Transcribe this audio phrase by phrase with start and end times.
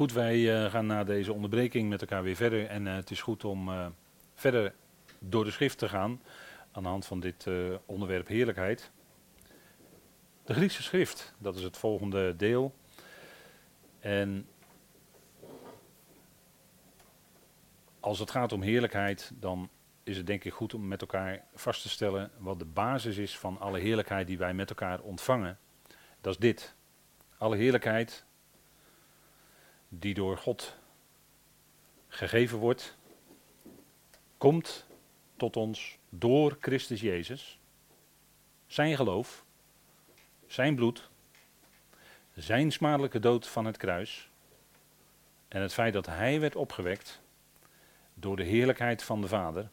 [0.00, 2.66] Goed, wij eh, gaan na deze onderbreking met elkaar weer verder.
[2.66, 3.86] En eh, het is goed om eh,
[4.34, 4.74] verder
[5.18, 6.22] door de schrift te gaan
[6.72, 7.46] aan de hand van dit
[7.86, 8.90] onderwerp heerlijkheid.
[10.44, 12.74] De Griekse schrift, dat is het volgende deel.
[13.98, 14.46] En
[18.00, 19.68] als het gaat om heerlijkheid, dan
[20.02, 23.38] is het denk ik goed om met elkaar vast te stellen wat de basis is
[23.38, 25.58] van alle heerlijkheid die wij met elkaar ontvangen.
[26.20, 26.74] Dat is dit.
[27.38, 28.24] Alle heerlijkheid
[29.92, 30.76] die door God
[32.08, 32.96] gegeven wordt,
[34.38, 34.86] komt
[35.36, 37.58] tot ons door Christus Jezus.
[38.66, 39.44] Zijn geloof,
[40.46, 41.08] zijn bloed,
[42.34, 44.28] zijn smadelijke dood van het kruis
[45.48, 47.20] en het feit dat hij werd opgewekt
[48.14, 49.70] door de heerlijkheid van de Vader,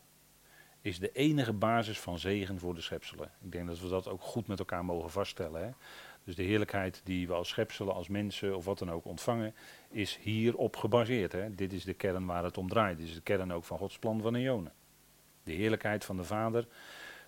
[0.81, 3.31] is de enige basis van zegen voor de schepselen.
[3.41, 5.61] Ik denk dat we dat ook goed met elkaar mogen vaststellen.
[5.61, 5.69] Hè?
[6.27, 9.55] Dus de heerlijkheid die we als schepselen, als mensen of wat dan ook ontvangen,
[9.89, 11.31] is hierop gebaseerd.
[11.31, 11.55] Hè?
[11.55, 12.97] Dit is de kern waar het om draait.
[12.97, 14.73] Dit is de kern ook van Gods plan van Ionen.
[15.43, 16.67] De heerlijkheid van de Vader,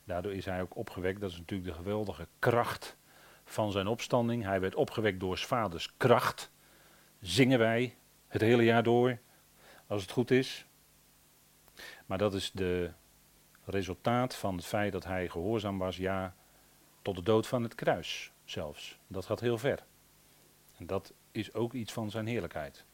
[0.04, 1.22] daardoor is hij ook opgewekt.
[1.22, 2.98] Dat is natuurlijk de geweldige kracht
[3.46, 4.44] van zijn opstanding.
[4.44, 6.52] Hij werd opgewekt door zijn vaders kracht.
[7.20, 7.96] Zingen wij
[8.28, 9.18] het hele jaar door,
[9.88, 10.66] als het goed is.
[12.06, 12.92] Maar dat is de
[13.66, 16.36] resultaat van het feit dat hij gehoorzaam was, ja,
[17.02, 19.00] tot de dood van het kruis zelfs.
[19.08, 19.84] Dat gaat heel ver.
[20.78, 22.86] En dat is ook iets van zijn heerlijkheid.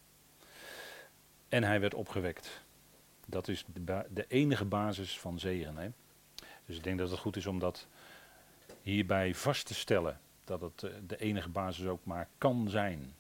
[1.49, 2.63] En hij werd opgewekt.
[3.25, 3.65] Dat is
[4.09, 5.77] de, enige basis van zegen.
[5.77, 5.89] Hè?
[6.65, 7.87] Dus ik denk dat het goed is om dat
[8.81, 10.19] hierbij vast te stellen.
[10.43, 13.13] Dat het uh, de enige basis ook maar kan zijn.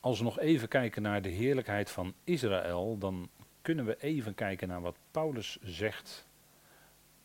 [0.00, 3.28] Als we nog even kijken naar de heerlijkheid van Israël, dan
[3.62, 6.26] kunnen we even kijken naar wat Paulus zegt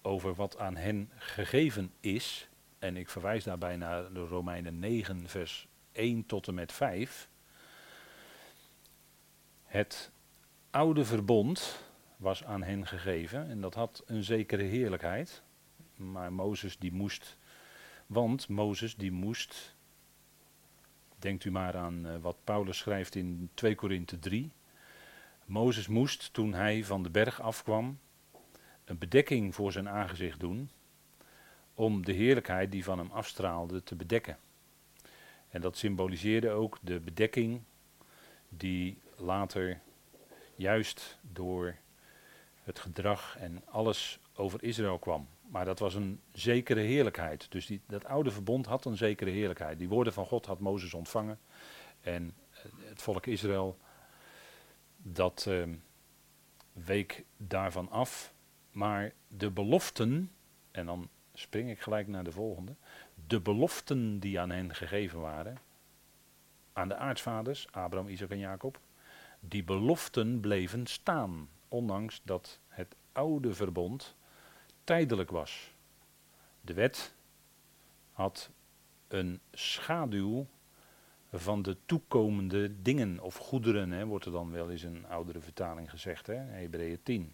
[0.09, 2.49] over wat aan hen gegeven is.
[2.79, 7.29] En ik verwijs daarbij naar de Romeinen 9, vers 1 tot en met 5.
[9.63, 10.11] Het
[10.69, 11.83] oude verbond
[12.17, 15.43] was aan hen gegeven en dat had een zekere heerlijkheid.
[15.95, 17.37] Maar Mozes die moest,
[18.07, 19.75] want Mozes die moest,
[21.17, 24.51] denkt u maar aan uh, wat Paulus schrijft in 2 Korinthe 3.
[25.45, 27.99] Mozes moest toen hij van de berg afkwam
[28.89, 30.69] een bedekking voor zijn aangezicht doen
[31.73, 34.37] om de heerlijkheid die van hem afstraalde te bedekken.
[35.49, 37.61] En dat symboliseerde ook de bedekking
[38.49, 39.81] die later
[40.55, 41.75] juist door
[42.63, 45.27] het gedrag en alles over Israël kwam.
[45.47, 47.51] Maar dat was een zekere heerlijkheid.
[47.51, 49.79] Dus die, dat oude verbond had een zekere heerlijkheid.
[49.79, 51.39] Die woorden van God had Mozes ontvangen.
[52.01, 52.33] En
[52.79, 53.77] het volk Israël,
[54.97, 55.63] dat uh,
[56.73, 58.33] week daarvan af.
[58.71, 60.31] Maar de beloften,
[60.71, 62.75] en dan spring ik gelijk naar de volgende.
[63.27, 65.57] De beloften die aan hen gegeven waren,
[66.73, 68.79] aan de aartsvaders, Abraham, Isaac en Jacob,
[69.39, 74.15] die beloften bleven staan, ondanks dat het oude verbond
[74.83, 75.73] tijdelijk was.
[76.61, 77.13] De wet
[78.11, 78.49] had
[79.07, 80.47] een schaduw
[81.31, 85.89] van de toekomende dingen of goederen, hè, wordt er dan wel eens een oudere vertaling
[85.89, 87.33] gezegd, Hebreeën 10.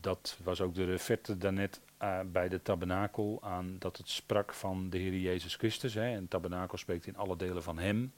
[0.00, 4.90] Dat was ook de referte daarnet uh, bij de tabernakel aan dat het sprak van
[4.90, 5.94] de Heer Jezus Christus.
[5.94, 8.12] Hè, en tabernakel spreekt in alle delen van Hem.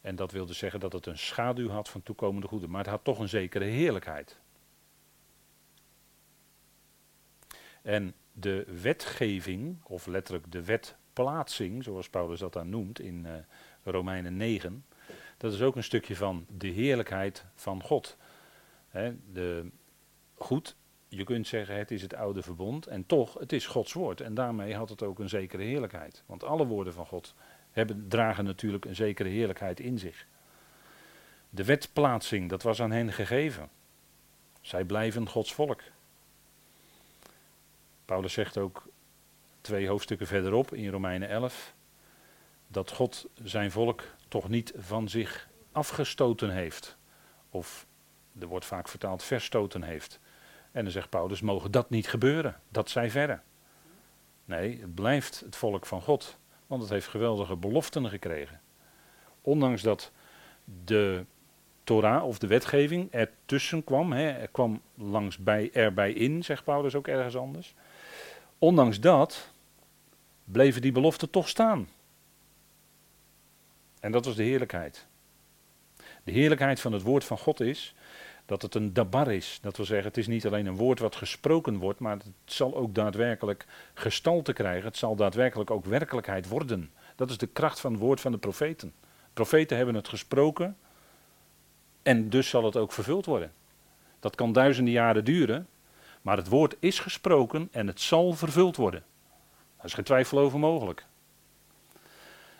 [0.00, 3.04] En dat wilde zeggen dat het een schaduw had van toekomende goederen, maar het had
[3.04, 4.38] toch een zekere heerlijkheid.
[7.82, 13.32] En de wetgeving, of letterlijk de wetplaatsing, zoals Paulus dat dan noemt in uh,
[13.82, 14.84] Romeinen 9,
[15.36, 18.16] dat is ook een stukje van de heerlijkheid van God.
[18.88, 19.70] He, de,
[20.34, 20.76] goed,
[21.16, 24.20] je kunt zeggen het is het oude verbond en toch, het is Gods woord.
[24.20, 26.22] En daarmee had het ook een zekere heerlijkheid.
[26.26, 27.34] Want alle woorden van God
[27.70, 30.26] hebben, dragen natuurlijk een zekere heerlijkheid in zich.
[31.50, 33.70] De wetplaatsing, dat was aan hen gegeven.
[34.60, 35.80] Zij blijven Gods volk.
[38.04, 38.88] Paulus zegt ook
[39.60, 41.74] twee hoofdstukken verderop in Romeinen 11
[42.66, 46.96] dat God zijn volk toch niet van zich afgestoten heeft.
[47.50, 47.86] Of
[48.38, 50.20] er wordt vaak vertaald verstoten heeft.
[50.72, 53.40] En dan zegt Paulus, mogen dat niet gebeuren, dat zij verre.
[54.44, 56.36] Nee, het blijft het volk van God,
[56.66, 58.60] want het heeft geweldige beloften gekregen.
[59.40, 60.10] Ondanks dat
[60.84, 61.24] de
[61.84, 66.94] Torah of de wetgeving ertussen kwam, hè, er kwam langs bij, erbij in, zegt Paulus
[66.94, 67.74] ook ergens anders.
[68.58, 69.52] Ondanks dat
[70.44, 71.88] bleven die beloften toch staan.
[74.00, 75.06] En dat was de heerlijkheid.
[76.24, 77.94] De heerlijkheid van het woord van God is
[78.46, 79.58] Dat het een dabar is.
[79.62, 82.76] Dat wil zeggen, het is niet alleen een woord wat gesproken wordt, maar het zal
[82.76, 84.84] ook daadwerkelijk gestalte krijgen.
[84.84, 86.90] Het zal daadwerkelijk ook werkelijkheid worden.
[87.16, 88.92] Dat is de kracht van het woord van de profeten.
[89.32, 90.76] Profeten hebben het gesproken
[92.02, 93.52] en dus zal het ook vervuld worden.
[94.20, 95.68] Dat kan duizenden jaren duren,
[96.22, 99.04] maar het woord is gesproken en het zal vervuld worden.
[99.76, 101.06] Daar is geen twijfel over mogelijk.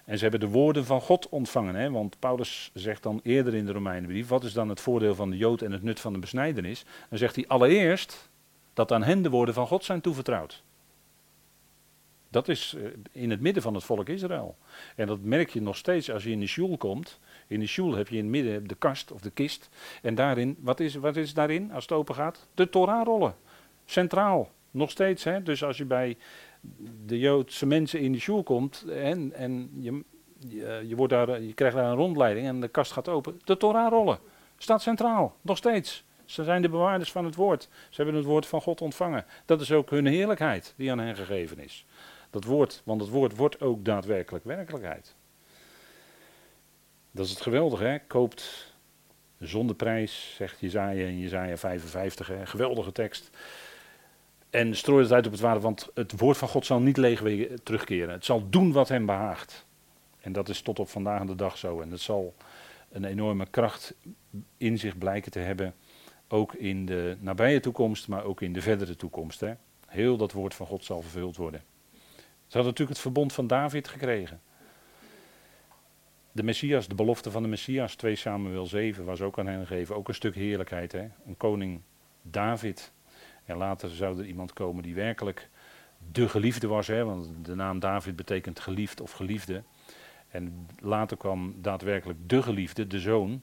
[0.04, 1.74] En ze hebben de woorden van God ontvangen.
[1.74, 1.90] Hè?
[1.90, 5.36] Want Paulus zegt dan eerder in de Romeinenbrief: wat is dan het voordeel van de
[5.36, 6.84] Jood en het nut van de besnijdenis?
[7.08, 8.30] Dan zegt hij allereerst
[8.74, 10.62] dat aan hen de woorden van God zijn toevertrouwd.
[12.32, 14.56] Dat is eh, in het midden van het volk Israël.
[14.96, 17.20] En dat merk je nog steeds als je in de shul komt.
[17.46, 19.68] In de shul heb je in het midden de kast of de kist.
[20.02, 22.48] En daarin, wat is, wat is daarin als het open gaat?
[22.54, 23.34] De Torah-rollen.
[23.84, 24.50] Centraal.
[24.70, 25.24] Nog steeds.
[25.24, 25.42] Hè?
[25.42, 26.16] Dus als je bij
[27.06, 30.04] de Joodse mensen in de shul komt en, en je,
[30.88, 33.40] je, wordt daar, je krijgt daar een rondleiding en de kast gaat open.
[33.44, 34.18] De Torah-rollen.
[34.58, 35.36] Staat centraal.
[35.40, 36.04] Nog steeds.
[36.24, 37.68] Ze zijn de bewaarders van het woord.
[37.88, 39.24] Ze hebben het woord van God ontvangen.
[39.44, 41.86] Dat is ook hun heerlijkheid die aan hen gegeven is.
[42.30, 45.14] Dat woord, want het woord wordt ook daadwerkelijk werkelijkheid.
[47.10, 47.98] Dat is het geweldige, hè?
[47.98, 48.74] Koopt
[49.38, 52.46] zonder prijs, zegt Jezaja in Jezaja 55, hè?
[52.46, 53.30] geweldige tekst.
[54.52, 57.22] En strooi het uit op het water, want het woord van God zal niet leeg
[57.62, 58.14] terugkeren.
[58.14, 59.66] Het zal doen wat hem behaagt.
[60.20, 61.80] En dat is tot op vandaag de dag zo.
[61.80, 62.34] En het zal
[62.90, 63.94] een enorme kracht
[64.56, 65.74] in zich blijken te hebben,
[66.28, 69.40] ook in de nabije toekomst, maar ook in de verdere toekomst.
[69.40, 69.54] Hè?
[69.86, 71.60] Heel dat woord van God zal vervuld worden.
[72.20, 74.40] Ze hadden natuurlijk het verbond van David gekregen.
[76.32, 79.96] De Messias, de belofte van de Messias, 2 Samuel 7, was ook aan hen gegeven.
[79.96, 81.08] Ook een stuk heerlijkheid, hè?
[81.26, 81.80] Een koning
[82.22, 82.92] David.
[83.52, 85.48] En later zou er iemand komen die werkelijk
[86.12, 87.04] de geliefde was, hè?
[87.04, 89.62] want de naam David betekent geliefd of geliefde.
[90.28, 93.42] En later kwam daadwerkelijk de geliefde, de zoon,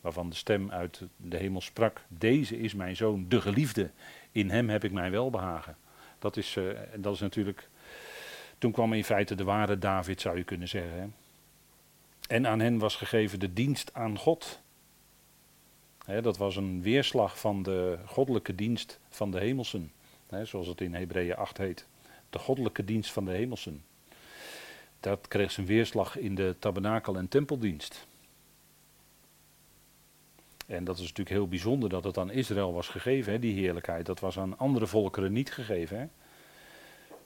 [0.00, 3.90] waarvan de stem uit de hemel sprak: Deze is mijn zoon, de geliefde.
[4.30, 5.76] In hem heb ik mijn welbehagen.
[6.18, 7.68] Dat is, uh, dat is natuurlijk.
[8.58, 10.92] Toen kwam in feite de ware David, zou je kunnen zeggen.
[10.92, 11.06] Hè?
[12.28, 14.61] En aan hen was gegeven de dienst aan God.
[16.06, 19.92] Dat was een weerslag van de goddelijke dienst van de hemelsen.
[20.42, 21.86] zoals het in Hebreeën 8 heet.
[22.30, 23.84] De goddelijke dienst van de hemelsen.
[25.00, 28.06] Dat kreeg zijn weerslag in de tabernakel- en tempeldienst.
[30.66, 34.06] En dat is natuurlijk heel bijzonder dat het aan Israël was gegeven, die heerlijkheid.
[34.06, 36.10] Dat was aan andere volkeren niet gegeven.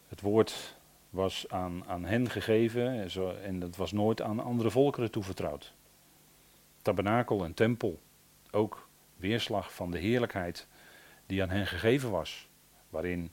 [0.08, 0.76] Het woord
[1.10, 5.72] was aan, aan hen gegeven en, zo, en dat was nooit aan andere volkeren toevertrouwd.
[6.82, 7.98] Tabernakel en tempel,
[8.50, 10.66] ook weerslag van de heerlijkheid
[11.26, 12.48] die aan hen gegeven was.
[12.88, 13.32] Waarin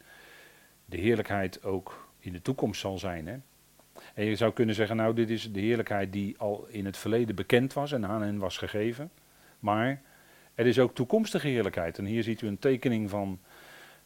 [0.85, 3.27] de heerlijkheid ook in de toekomst zal zijn.
[3.27, 3.37] Hè?
[4.13, 7.35] En je zou kunnen zeggen, nou dit is de heerlijkheid die al in het verleden
[7.35, 9.11] bekend was en aan hen was gegeven.
[9.59, 10.01] Maar
[10.55, 11.97] er is ook toekomstige heerlijkheid.
[11.97, 13.39] En hier ziet u een tekening van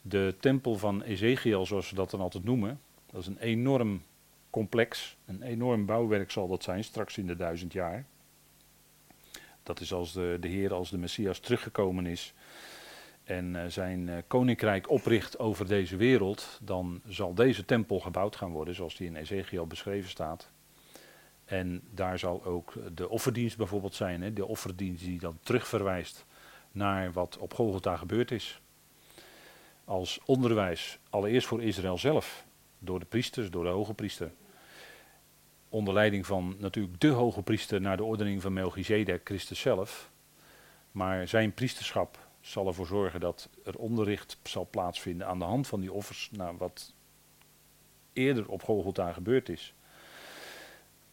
[0.02, 2.80] de tempel van Ezekiel, zoals we dat dan altijd noemen.
[3.12, 4.02] Dat is een enorm
[4.50, 8.06] complex, een enorm bouwwerk zal dat zijn, straks in de duizend jaar.
[9.68, 12.34] Dat is als de, de Heer, als de Messias teruggekomen is
[13.24, 18.52] en uh, zijn uh, koninkrijk opricht over deze wereld, dan zal deze tempel gebouwd gaan
[18.52, 20.52] worden, zoals die in Ezekiel beschreven staat.
[21.46, 26.26] En daar zal ook de offerdienst bijvoorbeeld zijn, hè, de offerdienst die dan terugverwijst
[26.72, 28.62] naar wat op Golgotha gebeurd is.
[29.86, 32.46] Als onderwijs, allereerst voor Israël zelf,
[32.80, 34.32] door de priesters, door de hoge priester.
[35.70, 40.12] Onder leiding van natuurlijk de hoge priester naar de ordening van Melchizedek, Christus zelf.
[40.92, 45.80] Maar zijn priesterschap zal ervoor zorgen dat er onderricht zal plaatsvinden aan de hand van
[45.80, 46.94] die offers naar wat
[48.14, 49.74] eerder op Golgotha gebeurd is.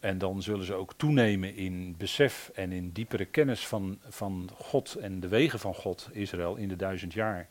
[0.01, 4.95] En dan zullen ze ook toenemen in besef en in diepere kennis van, van God
[4.95, 7.49] en de wegen van God, Israël, in de duizend jaar.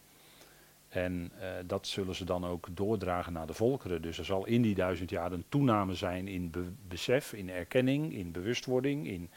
[0.93, 4.01] En uh, dat zullen ze dan ook doordragen naar de volkeren.
[4.01, 8.13] Dus er zal in die duizend jaar een toename zijn in be besef, in erkenning,
[8.13, 9.29] in bewustwording, in,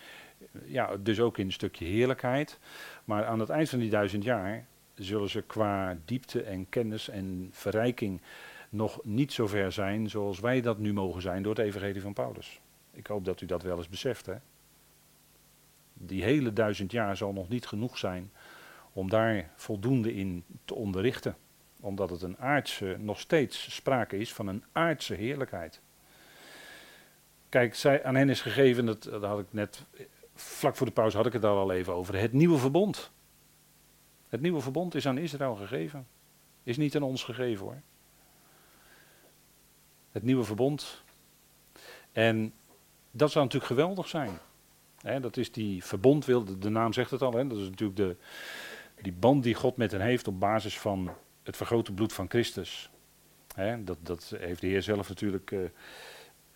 [0.65, 2.59] ja, dus ook in een stukje heerlijkheid.
[3.05, 7.49] Maar aan het eind van die duizend jaar zullen ze qua diepte en kennis en
[7.53, 8.21] verrijking
[8.69, 12.13] nog niet zo ver zijn zoals wij dat nu mogen zijn door het evangelie van
[12.13, 12.61] Paulus.
[12.93, 14.27] Ik hoop dat u dat wel eens beseft.
[14.27, 14.35] Hè?
[15.95, 18.31] Die hele duizend jaar zal nog niet genoeg zijn
[18.93, 21.37] om daar voldoende in te onderrichten.
[21.81, 25.81] Omdat het een aardse, nog steeds sprake is van een aardse heerlijkheid.
[27.49, 29.85] Kijk, zij, aan hen is gegeven, dat, had ik net,
[30.35, 33.11] vlak voor de pauze had ik het al even over, het nieuwe verbond.
[34.29, 36.07] Het nieuwe verbond is aan Israël gegeven.
[36.63, 37.81] Is niet aan ons gegeven hoor.
[40.13, 41.03] Het nieuwe verbond.
[42.13, 42.55] En
[43.11, 44.39] dat zou natuurlijk geweldig zijn.
[45.21, 47.31] Dat is die verbond, wil, de, de naam zegt het al.
[47.31, 48.17] Dat is natuurlijk de,
[49.03, 51.11] die band die God met hen heeft op basis van
[51.47, 52.91] het vergrote bloed van Christus.
[53.55, 55.51] Hè, dat, dat heeft de Heer zelf natuurlijk.
[55.51, 55.61] Uh,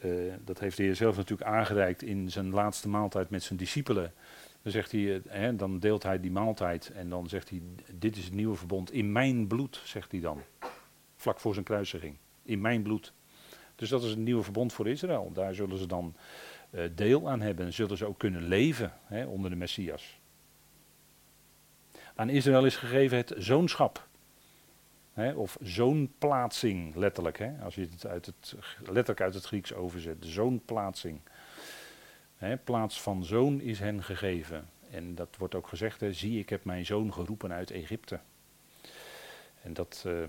[0.04, 4.12] uh, dat heeft de Heer zelf natuurlijk aangereikt in zijn laatste maaltijd met zijn discipelen.
[4.62, 8.16] Dan, zegt hij, uh, hè, dan deelt hij die maaltijd en dan zegt hij: Dit
[8.16, 10.42] is het nieuwe verbond in mijn bloed, zegt hij dan.
[11.16, 12.16] Vlak voor zijn kruisiging.
[12.42, 13.12] In mijn bloed.
[13.75, 15.32] Dus dat is een nieuwe verbond voor Israël.
[15.32, 16.14] Daar zullen ze dan
[16.94, 20.20] deel aan hebben en zullen ze ook kunnen leven hè, onder de Messias.
[22.14, 24.09] Aan Israël is gegeven het zoonschap.
[25.12, 27.38] Hè, of zoonplaatsing, letterlijk.
[27.38, 30.17] Hè, als je het, uit het letterlijk uit het Grieks overzet.
[30.21, 31.21] Zoonplaatsing.
[32.37, 34.69] Hè, plaats van zoon is hen gegeven.
[34.90, 38.21] En dat wordt ook gezegd, hè, zie ik heb mijn zoon geroepen uit Egypte.
[39.62, 40.23] En dat, uh,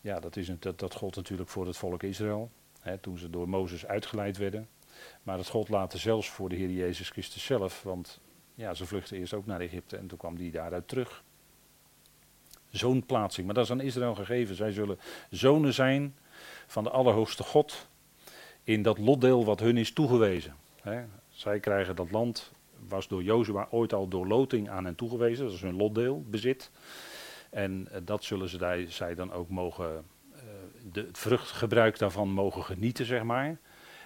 [0.00, 2.50] ja, dat, is een, dat, dat gold natuurlijk voor het volk Israël.
[2.80, 4.68] Hè, toen ze door Mozes uitgeleid werden.
[5.22, 7.82] Maar dat gold later zelfs voor de Heer Jezus Christus zelf.
[7.82, 8.20] Want
[8.54, 11.24] ja, ze vluchtten eerst ook naar Egypte en toen kwam die daaruit terug.
[12.70, 14.54] Zo'n plaatsing, maar dat is aan Israël gegeven.
[14.54, 14.98] Zij zullen
[15.30, 16.14] zonen zijn
[16.66, 17.88] van de Allerhoogste God
[18.64, 20.54] in dat lotdeel wat hun is toegewezen.
[21.28, 22.52] zij krijgen dat land,
[22.88, 26.70] was door Jozua ooit al door loting aan hen toegewezen, dat is hun lotdeel, bezit.
[27.50, 30.40] En eh, dat zullen ze, zij dan ook mogen, uh,
[30.92, 33.58] de, het vruchtgebruik daarvan mogen genieten, zeg maar.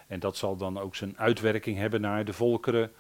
[0.07, 2.93] En dat zal dan ook zijn uitwerking hebben naar de volkeren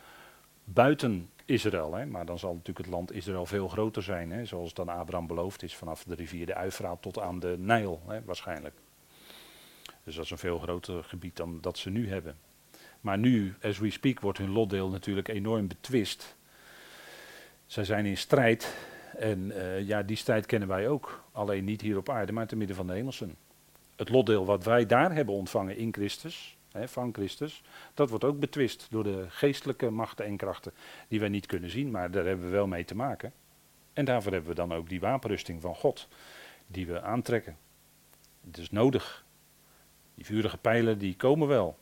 [0.64, 1.94] buiten Israël.
[1.94, 2.06] Hè?
[2.06, 4.44] Maar dan zal natuurlijk het land Israël veel groter zijn, hè?
[4.44, 8.25] zoals dan Abraham beloofd is, vanaf de rivier de Uifraat tot aan de Nijl hè,
[8.25, 8.75] waarschijnlijk.
[10.04, 12.37] Dus dat is een veel groter gebied dan dat ze nu hebben.
[13.00, 16.37] Maar nu, as we speak, wordt hun lotdeel natuurlijk enorm betwist.
[17.66, 18.75] Zij zijn in strijd
[19.16, 21.25] en uh, ja, die strijd kennen wij ook.
[21.32, 23.37] Alleen niet hier op aarde, maar te midden van de hemelsen.
[23.96, 27.62] Het lotdeel wat wij daar hebben ontvangen in Christus, hè, van Christus,
[27.94, 30.72] dat wordt ook betwist door de geestelijke machten en krachten
[31.08, 33.32] die wij niet kunnen zien, maar daar hebben we wel mee te maken.
[33.92, 36.08] En daarvoor hebben we dan ook die wapenrusting van God,
[36.66, 37.56] die we aantrekken.
[38.46, 39.24] Het is nodig.
[40.14, 41.78] Die vurige pijlen, die komen wel.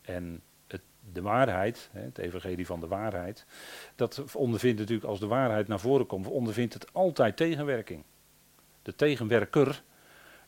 [0.00, 3.46] En het, de waarheid, het evangelie van de waarheid,
[3.94, 8.04] dat ondervindt natuurlijk als de waarheid naar voren komt, ondervindt het altijd tegenwerking.
[8.82, 9.82] De tegenwerker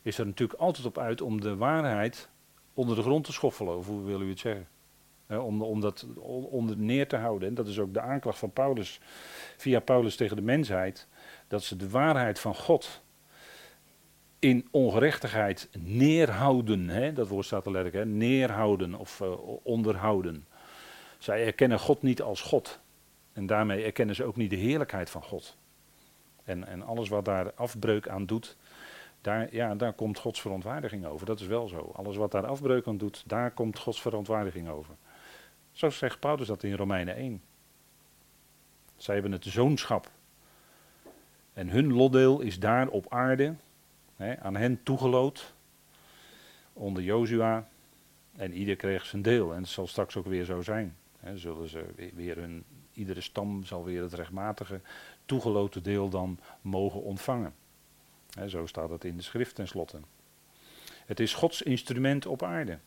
[0.01, 2.29] is er natuurlijk altijd op uit om de waarheid
[2.73, 4.67] onder de grond te schoffelen, of hoe wil u het zeggen?
[5.39, 6.05] om, om dat
[6.49, 7.47] onder neer te houden.
[7.47, 8.99] En dat is ook de aanklacht van Paulus,
[9.57, 11.07] via Paulus tegen de mensheid,
[11.47, 13.01] dat ze de waarheid van God
[14.39, 17.15] in ongerechtigheid neerhouden.
[17.15, 19.31] Dat woord staat er letterlijk, neerhouden of uh,
[19.63, 20.47] onderhouden.
[21.17, 22.79] Zij erkennen God niet als God.
[23.33, 25.57] En daarmee erkennen ze ook niet de heerlijkheid van God.
[26.43, 28.57] En, en alles wat daar afbreuk aan doet,
[29.21, 31.25] daar, ja, daar komt Gods verontwaardiging over.
[31.25, 31.91] Dat is wel zo.
[31.95, 34.95] Alles wat daar afbreuk aan doet, daar komt Gods verontwaardiging over.
[35.71, 37.41] Zo zegt Paulus dat in Romeinen 1.
[38.97, 40.11] Zij hebben het zoonschap.
[41.53, 43.55] En hun lotdeel is daar op aarde,
[44.15, 45.53] hè, aan hen toegeloot,
[46.73, 47.67] onder Jozua.
[48.35, 49.53] En ieder kreeg zijn deel.
[49.53, 50.95] En het zal straks ook weer zo zijn.
[51.19, 52.63] Hè, zullen ze weer hun,
[52.93, 54.81] iedere stam zal weer het rechtmatige
[55.25, 57.53] toegeloten deel dan mogen ontvangen
[58.47, 59.99] zo staat het in de schrift tenslotte.
[61.05, 62.79] Het is Gods instrument op aarde.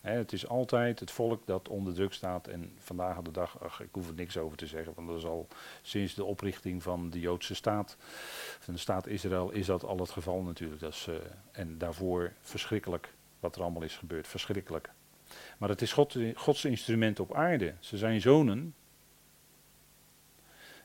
[0.00, 2.46] het is altijd het volk dat onder druk staat.
[2.46, 5.24] En vandaag de dag, ach, ik hoef er niks over te zeggen, want dat is
[5.24, 5.48] al
[5.82, 7.96] sinds de oprichting van de Joodse staat,
[8.58, 10.80] van de staat Israël, is dat al het geval natuurlijk.
[10.80, 11.14] Dat is, uh,
[11.52, 14.90] en daarvoor verschrikkelijk wat er allemaal is gebeurd, verschrikkelijk.
[15.58, 17.74] Maar het is God, Gods instrument op aarde.
[17.80, 18.74] Ze zijn zonen.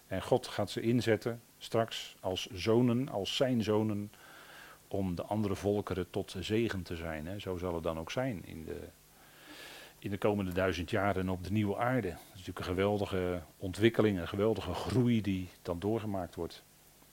[0.07, 4.11] En God gaat ze inzetten straks als zonen, als zijn zonen,
[4.87, 7.27] om de andere volkeren tot zegen te zijn.
[7.27, 7.39] Hè.
[7.39, 8.79] Zo zal het dan ook zijn in de,
[9.99, 12.09] in de komende duizend jaren op de nieuwe aarde.
[12.09, 16.63] Dat is natuurlijk een geweldige ontwikkeling, een geweldige groei die dan doorgemaakt wordt.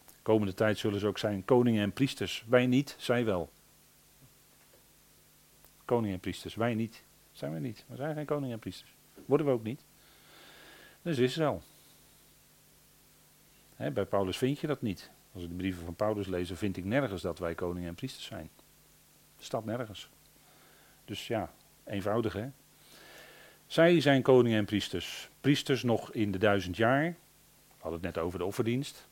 [0.06, 2.44] De komende tijd zullen ze ook zijn koningen en priesters.
[2.48, 3.50] Wij niet, zij wel.
[5.84, 7.02] Koningen en priesters, wij niet.
[7.32, 7.84] Zijn we niet.
[7.88, 8.94] We zijn geen koningen en priesters.
[9.26, 9.80] Worden we ook niet.
[11.02, 11.62] Dus Israël
[13.76, 15.11] bij Paulus vind je dat niet.
[15.33, 18.25] Als ik de brieven van Paulus lees, vind ik nergens dat wij koningen en priesters
[18.25, 18.50] zijn.
[19.38, 20.09] Staat nergens.
[21.04, 21.52] Dus ja,
[21.85, 22.49] eenvoudig hè.
[23.66, 25.28] Zij zijn koningen en priesters.
[25.40, 27.04] Priesters nog in de duizend jaar.
[27.04, 27.14] We
[27.78, 29.09] hadden het net over de offerdienst.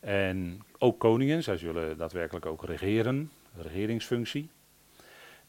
[0.00, 4.50] En ook koningen, zij zullen daadwerkelijk ook regeren, regeringsfunctie.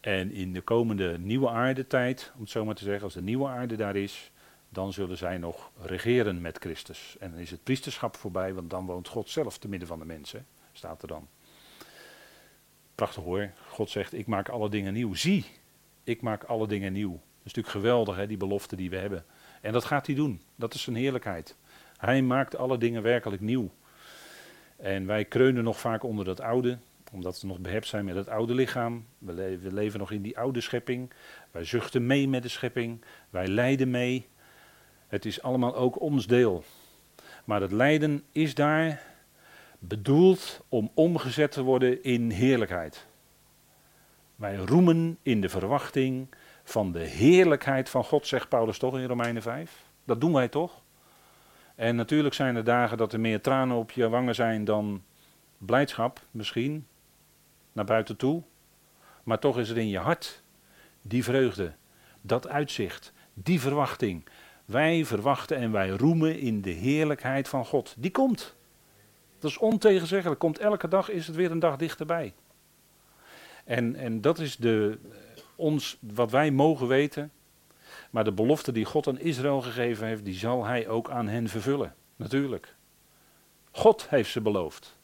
[0.00, 3.48] En in de komende nieuwe aardetijd, om het zo maar te zeggen, als de nieuwe
[3.48, 4.30] aarde daar is,
[4.76, 7.16] dan zullen zij nog regeren met Christus.
[7.20, 10.04] En dan is het priesterschap voorbij, want dan woont God zelf te midden van de
[10.04, 11.28] mensen, staat er dan.
[12.94, 13.50] Prachtig hoor.
[13.68, 15.14] God zegt, ik maak alle dingen nieuw.
[15.14, 15.44] Zie,
[16.04, 17.12] ik maak alle dingen nieuw.
[17.14, 19.24] is natuurlijk geweldig, hè, die belofte die we hebben.
[19.60, 20.42] En dat gaat hij doen.
[20.56, 21.56] Dat is zijn heerlijkheid.
[21.96, 23.70] Hij maakt alle dingen werkelijk nieuw.
[24.76, 26.78] En wij kreunen nog vaak onder dat oude,
[27.12, 29.06] omdat we nog behept zijn met het oude lichaam.
[29.18, 31.12] We leven nog in die oude schepping.
[31.50, 33.04] Wij zuchten mee met de schepping.
[33.30, 34.28] Wij lijden mee.
[35.16, 36.64] Het is allemaal ook ons deel.
[37.44, 39.02] Maar het lijden is daar
[39.78, 43.06] bedoeld om omgezet te worden in heerlijkheid.
[44.34, 46.28] Wij roemen in de verwachting
[46.64, 49.84] van de heerlijkheid van God, zegt Paulus toch in Romeinen 5.
[50.04, 50.82] Dat doen wij toch?
[51.74, 55.02] En natuurlijk zijn er dagen dat er meer tranen op je wangen zijn dan
[55.58, 56.86] blijdschap, misschien,
[57.72, 58.42] naar buiten toe.
[59.22, 60.42] Maar toch is er in je hart
[61.02, 61.74] die vreugde,
[62.20, 64.24] dat uitzicht, die verwachting.
[64.66, 67.94] Wij verwachten en wij roemen in de heerlijkheid van God.
[67.98, 68.54] Die komt.
[69.38, 70.40] Dat is ontegenzeggelijk.
[70.40, 72.34] Komt elke dag is het weer een dag dichterbij.
[73.64, 74.98] En, en dat is de,
[75.56, 77.30] ons, wat wij mogen weten.
[78.10, 81.48] Maar de belofte die God aan Israël gegeven heeft, die zal hij ook aan hen
[81.48, 81.94] vervullen.
[82.16, 82.74] Natuurlijk.
[83.70, 84.96] God heeft ze beloofd.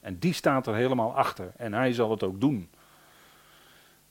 [0.00, 1.52] En die staat er helemaal achter.
[1.56, 2.70] En hij zal het ook doen.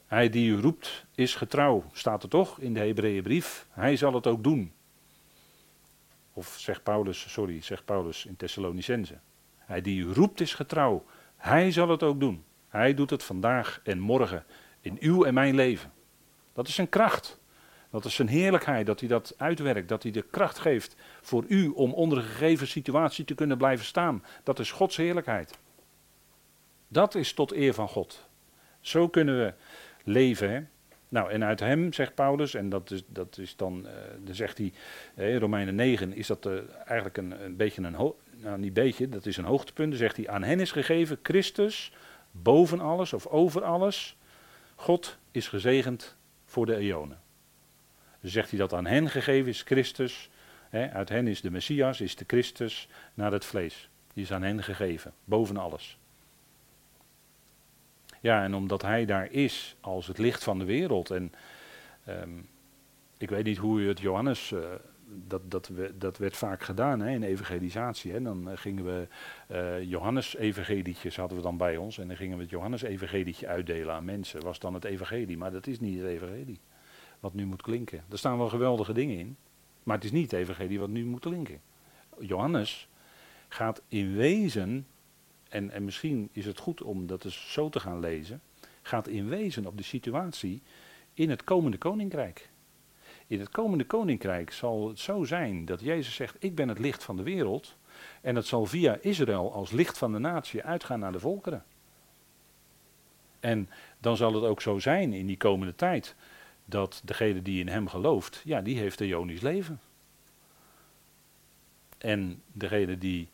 [0.07, 3.67] Hij die u roept is getrouw, staat er toch in de Hebreeënbrief.
[3.69, 4.73] Hij zal het ook doen.
[6.33, 9.19] Of zegt Paulus, sorry, zegt Paulus in Thessalonicense.
[9.57, 11.05] Hij die u roept is getrouw.
[11.35, 12.43] Hij zal het ook doen.
[12.67, 14.45] Hij doet het vandaag en morgen
[14.81, 15.91] in uw en mijn leven.
[16.53, 17.41] Dat is zijn kracht.
[17.89, 21.67] Dat is zijn heerlijkheid, dat hij dat uitwerkt, dat hij de kracht geeft voor u
[21.67, 24.23] om onder een gegeven situatie te kunnen blijven staan.
[24.43, 25.59] Dat is Gods heerlijkheid.
[26.87, 28.27] Dat is tot eer van God.
[28.79, 29.53] Zo kunnen we
[30.03, 30.49] leven.
[30.49, 30.61] Hè?
[31.09, 33.91] Nou, en uit hem, zegt Paulus, en dat is, dat is dan, uh,
[34.23, 34.73] dan zegt hij,
[35.15, 36.53] in Romeinen 9 is dat uh,
[36.85, 39.89] eigenlijk een, een beetje een, nou niet beetje, dat is een hoogtepunt.
[39.89, 41.91] Dan zegt hij, aan hen is gegeven Christus
[42.31, 44.17] boven alles of over alles.
[44.75, 47.19] God is gezegend voor de eonen.
[48.21, 50.29] Dan zegt hij dat aan hen gegeven is Christus.
[50.69, 53.89] Hè, uit hen is de Messias, is de Christus naar het vlees.
[54.13, 55.97] Die is aan hen gegeven, boven alles.
[58.23, 61.11] Ja, en omdat hij daar is als het licht van de wereld.
[61.11, 61.31] En
[62.07, 62.47] um,
[63.17, 64.51] ik weet niet hoe u het Johannes.
[64.51, 64.59] Uh,
[65.27, 68.11] dat, dat, dat werd vaak gedaan hè, in evangelisatie.
[68.11, 68.21] Hè.
[68.21, 69.07] Dan uh, gingen we
[69.51, 71.97] uh, Johannes-evangelietjes hadden we dan bij ons.
[71.97, 74.43] En dan gingen we het Johannes-evangelietje uitdelen aan mensen.
[74.43, 75.37] Was dan het evangelie.
[75.37, 76.59] Maar dat is niet het evangelie.
[77.19, 78.03] Wat nu moet klinken.
[78.09, 79.37] Er staan wel geweldige dingen in.
[79.83, 81.61] Maar het is niet het evangelie wat nu moet klinken.
[82.19, 82.89] Johannes
[83.47, 84.87] gaat in wezen
[85.53, 88.41] en, en misschien is het goed om dat eens zo te gaan lezen,
[88.81, 90.61] gaat in wezen op de situatie
[91.13, 92.49] in het komende koninkrijk.
[93.27, 97.03] In het komende koninkrijk zal het zo zijn dat Jezus zegt: Ik ben het licht
[97.03, 97.75] van de wereld.
[98.21, 101.63] En dat zal via Israël als licht van de natie uitgaan naar de volkeren.
[103.39, 106.15] En dan zal het ook zo zijn in die komende tijd
[106.65, 109.79] dat degene die in hem gelooft, ja, die heeft een Jonisch leven.
[111.97, 113.29] En degene die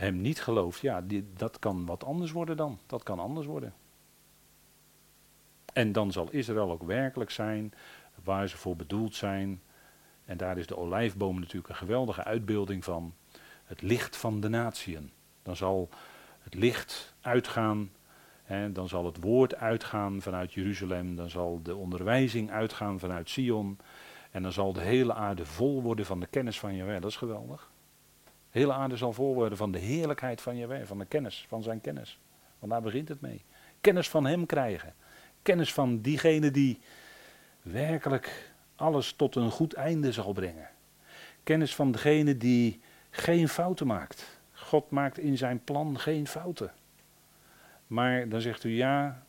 [0.00, 1.04] hem niet gelooft, ja,
[1.36, 2.78] dat kan wat anders worden dan.
[2.86, 3.74] Dat kan anders worden.
[5.72, 7.72] En dan zal Israël ook werkelijk zijn
[8.24, 9.62] waar ze voor bedoeld zijn.
[10.24, 13.14] En daar is de olijfboom natuurlijk een geweldige uitbeelding van.
[13.64, 15.10] Het licht van de natieën.
[15.42, 15.88] Dan zal
[16.38, 17.90] het licht uitgaan.
[18.42, 21.16] Hè, dan zal het woord uitgaan vanuit Jeruzalem.
[21.16, 23.78] Dan zal de onderwijzing uitgaan vanuit Sion.
[24.30, 27.00] En dan zal de hele aarde vol worden van de kennis van Jawel.
[27.00, 27.69] Dat is geweldig
[28.50, 31.80] hele aarde zal vol worden van de heerlijkheid van Jehovah, van de kennis, van zijn
[31.80, 32.18] kennis.
[32.58, 33.44] Want daar begint het mee.
[33.80, 34.94] Kennis van hem krijgen.
[35.42, 36.78] Kennis van diegene die
[37.62, 40.68] werkelijk alles tot een goed einde zal brengen.
[41.42, 44.40] Kennis van degene die geen fouten maakt.
[44.52, 46.72] God maakt in zijn plan geen fouten.
[47.86, 49.22] Maar dan zegt u ja,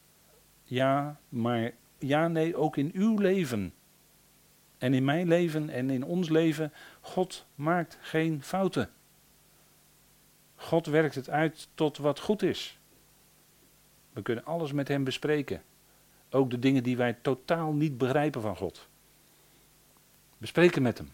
[0.63, 3.73] ja, maar ja, nee, ook in uw leven.
[4.77, 8.89] En in mijn leven en in ons leven, God maakt geen fouten.
[10.61, 12.79] God werkt het uit tot wat goed is.
[14.13, 15.63] We kunnen alles met Hem bespreken.
[16.29, 18.87] Ook de dingen die wij totaal niet begrijpen van God.
[20.37, 21.11] Bespreken met Hem.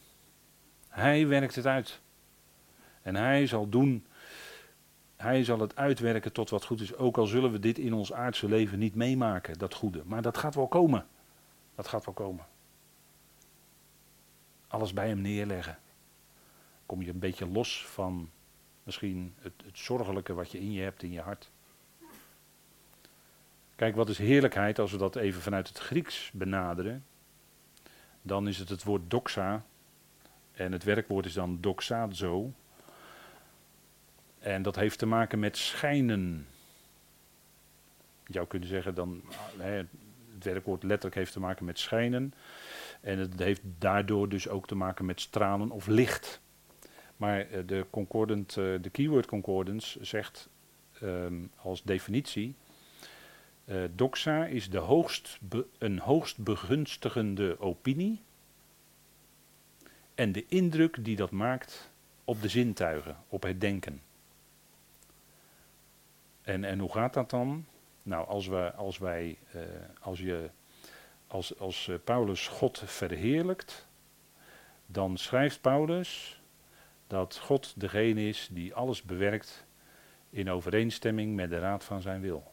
[0.88, 2.00] Hij werkt het uit.
[3.02, 4.06] En Hij zal doen,
[5.16, 6.96] Hij zal het uitwerken tot wat goed is.
[6.96, 10.02] Ook al zullen we dit in ons aardse leven niet meemaken, dat goede.
[10.06, 11.08] Maar dat gaat wel komen.
[11.76, 12.46] Dat gaat wel komen.
[14.68, 15.80] Alles bij Hem neerleggen.
[16.86, 18.30] Kom je een beetje los van
[18.88, 21.50] Misschien het, het zorgelijke wat je in je hebt, in je hart.
[23.76, 27.06] Kijk, wat is heerlijkheid als we dat even vanuit het Grieks benaderen?
[28.22, 29.66] Dan is het het woord doxa.
[30.52, 32.54] En het werkwoord is dan doxazo.
[34.40, 36.48] En dat heeft te maken met schijnen.
[38.26, 39.22] Je zou kunnen zeggen dan,
[40.34, 42.34] het werkwoord letterlijk heeft te maken met schijnen.
[43.02, 46.42] En het heeft daardoor dus ook te maken met stralen of licht.
[47.18, 50.50] Maar eh, de, concordant, eh, de keyword concordance zegt
[51.02, 52.56] ehm, als definitie.
[53.66, 55.40] Uh, doxa is de hoogst
[55.78, 58.22] een hoogst begunstigende opinie.
[60.16, 61.92] En de indruk die dat maakt
[62.26, 64.02] op de zintuigen, op het denken.
[66.42, 67.66] En, en hoe gaat dat dan?
[68.04, 69.38] Nou, als, we, als, wij,
[70.00, 70.50] als, je,
[71.28, 73.88] als, als Paulus God verheerlijkt,
[74.86, 76.42] dan schrijft Paulus
[77.08, 79.66] dat God degene is die alles bewerkt
[80.30, 82.52] in overeenstemming met de raad van zijn wil.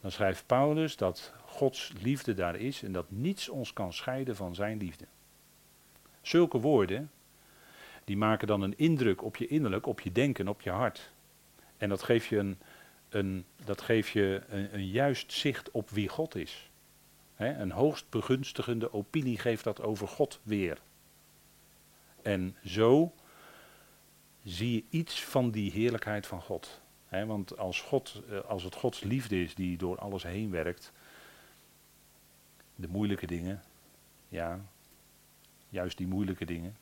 [0.00, 4.54] Dan schrijft Paulus dat Gods liefde daar is en dat niets ons kan scheiden van
[4.54, 5.04] zijn liefde.
[6.20, 7.10] Zulke woorden,
[8.04, 11.10] die maken dan een indruk op je innerlijk, op je denken, op je hart.
[11.76, 12.58] En dat geeft je een,
[13.08, 16.70] een, dat geeft je een, juist zicht op wie God is.
[17.36, 20.78] een hoogst begunstigende opinie geeft dat over God weer.
[22.22, 23.12] En zo
[24.46, 26.80] zie je iets van die heerlijkheid van God.
[27.08, 30.92] want als, God, eh, als het Gods liefde is die door alles heen werkt,
[32.74, 33.62] de moeilijke dingen,
[34.28, 34.60] ja,
[35.68, 36.76] juist die moeilijke dingen,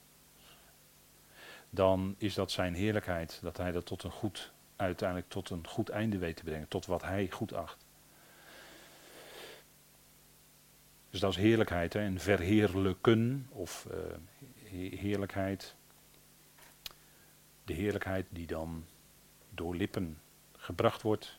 [1.70, 5.88] dan is dat zijn heerlijkheid, dat hij dat tot een goed, uiteindelijk tot een goed
[5.88, 7.84] einde weet te brengen, tot wat hij goed acht.
[11.10, 15.74] Dus dat is heerlijkheid hè, en verheerlijken of uh, heerlijkheid
[17.64, 18.84] de heerlijkheid die dan
[19.50, 20.18] door lippen
[20.56, 21.38] gebracht wordt.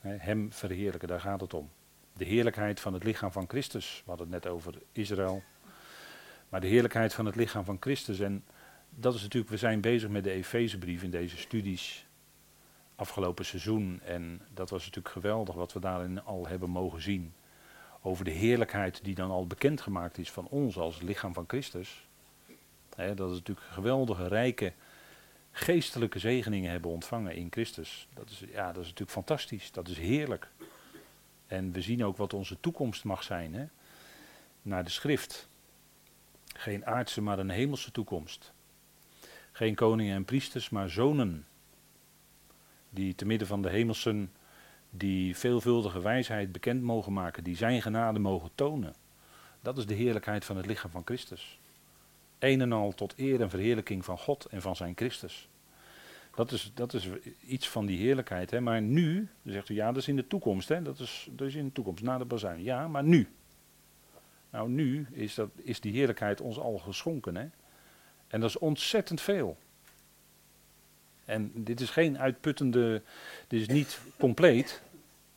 [0.00, 1.70] Hem verheerlijken, daar gaat het om.
[2.12, 4.02] De heerlijkheid van het lichaam van Christus.
[4.04, 5.42] We hadden het net over Israël.
[6.48, 8.20] Maar de heerlijkheid van het lichaam van Christus.
[8.20, 8.44] En
[8.90, 12.06] dat is natuurlijk, we zijn bezig met de Efezebrief in deze studies
[12.96, 14.00] afgelopen seizoen.
[14.04, 17.34] En dat was natuurlijk geweldig wat we daarin al hebben mogen zien.
[18.02, 22.08] Over de heerlijkheid die dan al bekendgemaakt is van ons als lichaam van Christus.
[22.96, 24.72] dat is natuurlijk geweldige, rijke
[25.52, 28.08] geestelijke zegeningen hebben ontvangen in Christus.
[28.14, 30.48] Dat is, ja, dat is natuurlijk fantastisch, dat is heerlijk.
[31.46, 33.64] En we zien ook wat onze toekomst mag zijn, hè?
[34.62, 35.48] naar de schrift.
[36.54, 38.52] Geen aardse, maar een hemelse toekomst.
[39.52, 41.46] Geen koningen en priesters, maar zonen.
[42.90, 44.32] Die te midden van de hemelsen,
[44.90, 48.94] die veelvuldige wijsheid bekend mogen maken, die zijn genade mogen tonen.
[49.60, 51.58] Dat is de heerlijkheid van het lichaam van Christus.
[52.42, 55.48] Een en al tot eer en verheerlijking van God en van zijn Christus.
[56.34, 57.08] Dat is, dat is
[57.46, 58.50] iets van die heerlijkheid.
[58.50, 58.60] Hè.
[58.60, 60.68] Maar nu, dan zegt u ja, dat is in de toekomst.
[60.68, 60.82] Hè.
[60.82, 62.62] Dat, is, dat is in de toekomst, na de bazuin.
[62.62, 63.28] Ja, maar nu.
[64.50, 67.34] Nou, nu is, dat, is die heerlijkheid ons al geschonken.
[67.36, 67.46] Hè.
[68.28, 69.56] En dat is ontzettend veel.
[71.24, 73.02] En dit is geen uitputtende,
[73.48, 74.82] dit is niet compleet.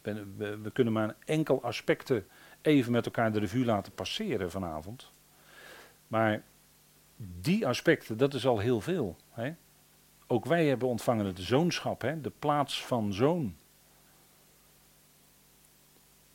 [0.01, 2.27] We, we, we kunnen maar enkel aspecten
[2.61, 5.11] even met elkaar de revue laten passeren vanavond.
[6.07, 6.43] Maar
[7.17, 9.17] die aspecten, dat is al heel veel.
[9.31, 9.53] Hè?
[10.27, 12.21] Ook wij hebben ontvangen het zoonschap, hè?
[12.21, 13.55] de plaats van zoon.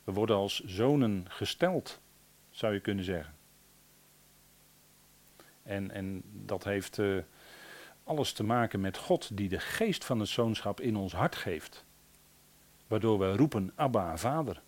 [0.03, 1.99] We worden als zonen gesteld,
[2.49, 3.33] zou je kunnen zeggen.
[5.63, 7.23] En, en dat heeft uh,
[8.03, 11.85] alles te maken met God die de geest van het zoonschap in ons hart geeft.
[12.87, 14.61] Waardoor we roepen Abba, vader.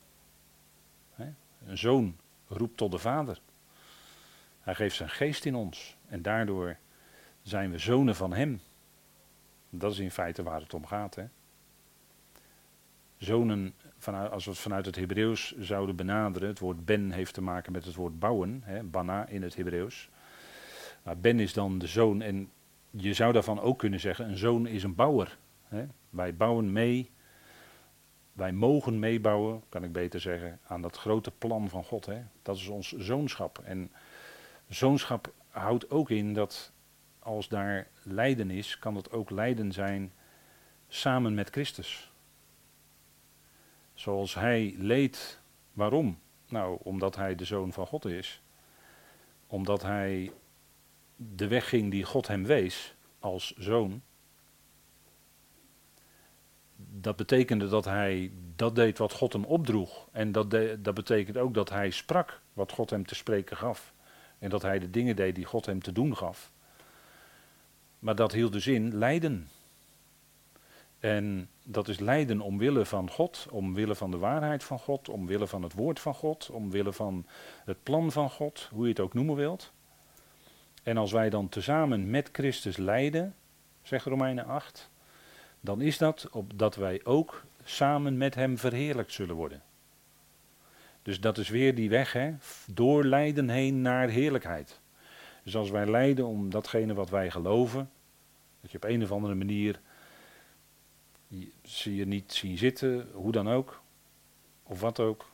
[1.13, 1.33] Hè?
[1.65, 3.41] Een zoon roept tot de vader.
[4.63, 5.97] Hij geeft zijn geest in ons.
[6.07, 6.77] En daardoor
[7.41, 8.61] zijn we zonen van Hem.
[9.69, 11.15] Dat is in feite waar het om gaat.
[11.15, 11.25] Hè?
[13.17, 13.73] Zonen,
[14.31, 17.85] als we het vanuit het Hebreeuws zouden benaderen, het woord ben heeft te maken met
[17.85, 20.09] het woord bouwen, hè, bana in het Hebreeuws.
[21.03, 22.51] Maar ben is dan de zoon en
[22.89, 25.37] je zou daarvan ook kunnen zeggen, een zoon is een bouwer.
[25.67, 25.85] Hè?
[26.09, 27.11] Wij bouwen mee,
[28.33, 32.05] wij mogen meebouwen, kan ik beter zeggen, aan dat grote plan van God.
[32.05, 32.21] Hè?
[32.41, 33.61] Dat is ons zoonschap.
[33.63, 33.91] En
[34.73, 36.71] zoonschap houdt ook in dat
[37.19, 40.13] als daar lijden is, kan dat ook lijden zijn
[40.87, 42.11] samen met Christus.
[43.93, 45.39] Zoals hij leed,
[45.73, 46.19] waarom?
[46.47, 48.41] Nou, omdat hij de zoon van God is.
[49.47, 50.31] Omdat hij
[51.15, 54.01] de weg ging die God hem wees als zoon.
[56.75, 60.07] Dat betekende dat hij dat deed wat God hem opdroeg.
[60.11, 63.93] En dat, dat betekent ook dat hij sprak wat God hem te spreken gaf.
[64.43, 66.51] En dat hij de dingen deed die God hem te doen gaf.
[67.99, 69.49] Maar dat hield dus in lijden.
[70.99, 75.63] En dat is lijden omwille van God, omwille van de waarheid van God, omwille van
[75.63, 77.25] het woord van God, omwille van
[77.65, 79.71] het plan van God, hoe je het ook noemen wilt.
[80.83, 83.35] En als wij dan tezamen met Christus lijden,
[83.81, 84.89] zegt Romeinen 8,
[85.59, 89.61] dan is dat opdat wij ook samen met Hem verheerlijkt zullen worden.
[91.03, 92.33] Dus dat is weer die weg, hè?
[92.67, 94.81] door lijden heen naar heerlijkheid.
[95.43, 97.89] Dus als wij lijden om datgene wat wij geloven,
[98.61, 99.79] dat je op een of andere manier
[101.63, 103.81] ze je niet zien zitten, hoe dan ook,
[104.63, 105.31] of wat ook,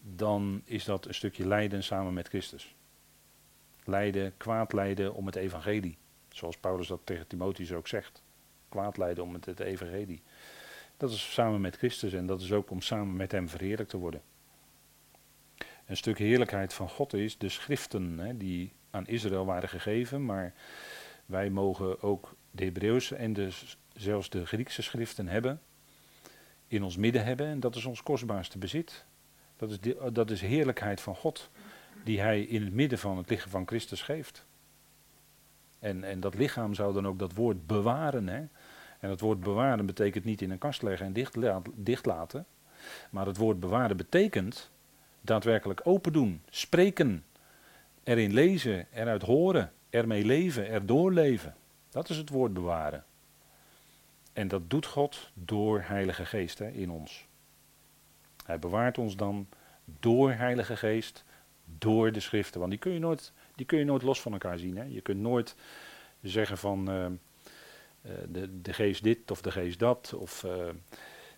[0.00, 2.74] dan is dat een stukje lijden samen met Christus.
[3.84, 5.96] Lijden, kwaad lijden om het evangelie.
[6.28, 8.22] Zoals Paulus dat tegen Timotheus ook zegt.
[8.68, 10.22] Kwaad lijden om het, evangelie.
[10.96, 13.96] Dat is samen met Christus en dat is ook om samen met hem verheerlijkt te
[13.96, 14.22] worden.
[15.86, 20.54] Een stuk heerlijkheid van God is de schriften hè, die aan Israël waren gegeven, maar
[21.26, 23.50] wij mogen ook de Hebreeuwse en de,
[23.92, 25.60] zelfs de Griekse schriften hebben,
[26.66, 29.04] in ons midden hebben en dat is ons kostbaarste bezit.
[29.56, 29.78] Dat is,
[30.12, 31.50] dat is heerlijkheid van God
[32.04, 34.46] die hij in het midden van het lichaam van Christus geeft.
[35.78, 38.28] En, en dat lichaam zou dan ook dat woord bewaren.
[38.28, 38.38] Hè?
[39.00, 41.36] En dat woord bewaren betekent niet in een kast leggen en dicht,
[41.74, 42.46] dicht laten.
[43.10, 44.70] Maar het woord bewaren betekent
[45.24, 47.24] daadwerkelijk open doen, spreken,
[48.02, 51.54] erin lezen, eruit horen, ermee leven, erdoor leven.
[51.90, 53.04] Dat is het woord bewaren.
[54.32, 57.26] En dat doet God door Heilige Geest hè, in ons.
[58.44, 59.48] Hij bewaart ons dan
[60.00, 61.24] door Heilige Geest,
[61.78, 62.58] door de schriften.
[62.60, 64.76] Want die kun je nooit, die kun je nooit los van elkaar zien.
[64.76, 64.84] Hè.
[64.84, 65.54] Je kunt nooit
[66.22, 67.06] zeggen van uh,
[68.28, 70.14] de, de geest dit of de geest dat.
[70.16, 70.52] Of, uh,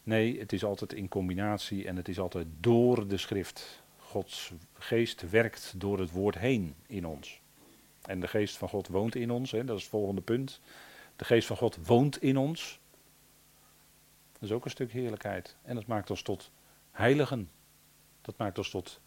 [0.07, 3.83] nee, het is altijd in combinatie en het is altijd door de schrift.
[3.97, 7.41] Gods geest werkt door het woord heen in ons.
[8.03, 10.61] En de geest van God woont in ons, hè, dat is het volgende punt.
[11.17, 12.81] De geest van God woont in ons.
[14.33, 15.57] Dat is ook een stuk heerlijkheid.
[15.63, 16.51] En dat maakt ons tot
[16.91, 17.51] heiligen.
[18.23, 19.01] Dat maakt ons tot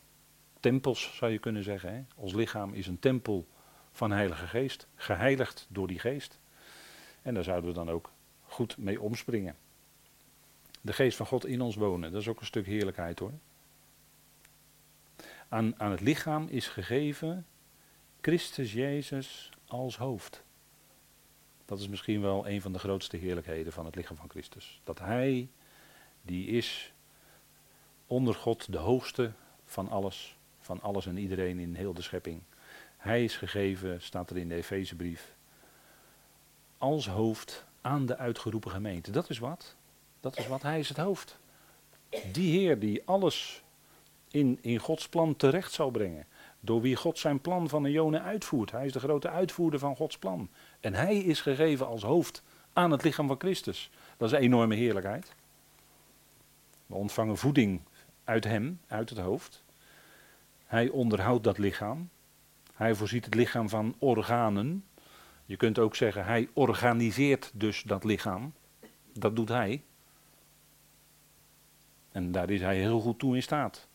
[0.59, 1.93] tempels, zou je kunnen zeggen.
[1.93, 2.03] Hè?
[2.15, 3.47] Ons lichaam is een tempel
[3.91, 6.39] van Heilige Geest, geheiligd door die Geest.
[7.21, 9.55] En daar zouden we dan ook goed mee omspringen.
[10.81, 13.33] De Geest van God in ons wonen, dat is ook een stuk heerlijkheid hoor.
[15.49, 17.45] Aan, aan het lichaam is gegeven
[18.21, 20.43] Christus Jezus als hoofd.
[21.65, 24.81] Dat is misschien wel een van de grootste heerlijkheden van het lichaam van Christus.
[24.83, 25.49] Dat Hij,
[26.21, 26.93] die is
[28.07, 29.31] onder God de hoogste
[29.65, 32.41] van alles, van alles en iedereen in heel de schepping.
[32.97, 35.35] Hij is gegeven, staat er in de Efezebrief,
[36.77, 39.11] als hoofd aan de uitgeroepen gemeente.
[39.11, 39.75] Dat is wat.
[40.19, 40.61] Dat is wat.
[40.61, 41.39] Hij is het hoofd.
[42.31, 43.63] Die Heer die alles
[44.31, 46.25] in, in Gods plan terecht zal brengen.
[46.59, 48.71] Door wie God zijn plan van Jona uitvoert.
[48.71, 50.49] Hij is de grote uitvoerder van Gods plan.
[50.79, 53.89] En hij is gegeven als hoofd aan het lichaam van Christus.
[54.17, 55.35] Dat is een enorme heerlijkheid.
[56.85, 57.81] We ontvangen voeding
[58.23, 59.63] uit hem, uit het hoofd.
[60.65, 62.09] Hij onderhoudt dat lichaam.
[62.73, 64.85] Hij voorziet het lichaam van organen.
[65.45, 68.53] Je kunt ook zeggen, hij organiseert dus dat lichaam.
[69.13, 69.83] Dat doet hij.
[72.11, 73.87] En daar is hij heel goed toe in staat.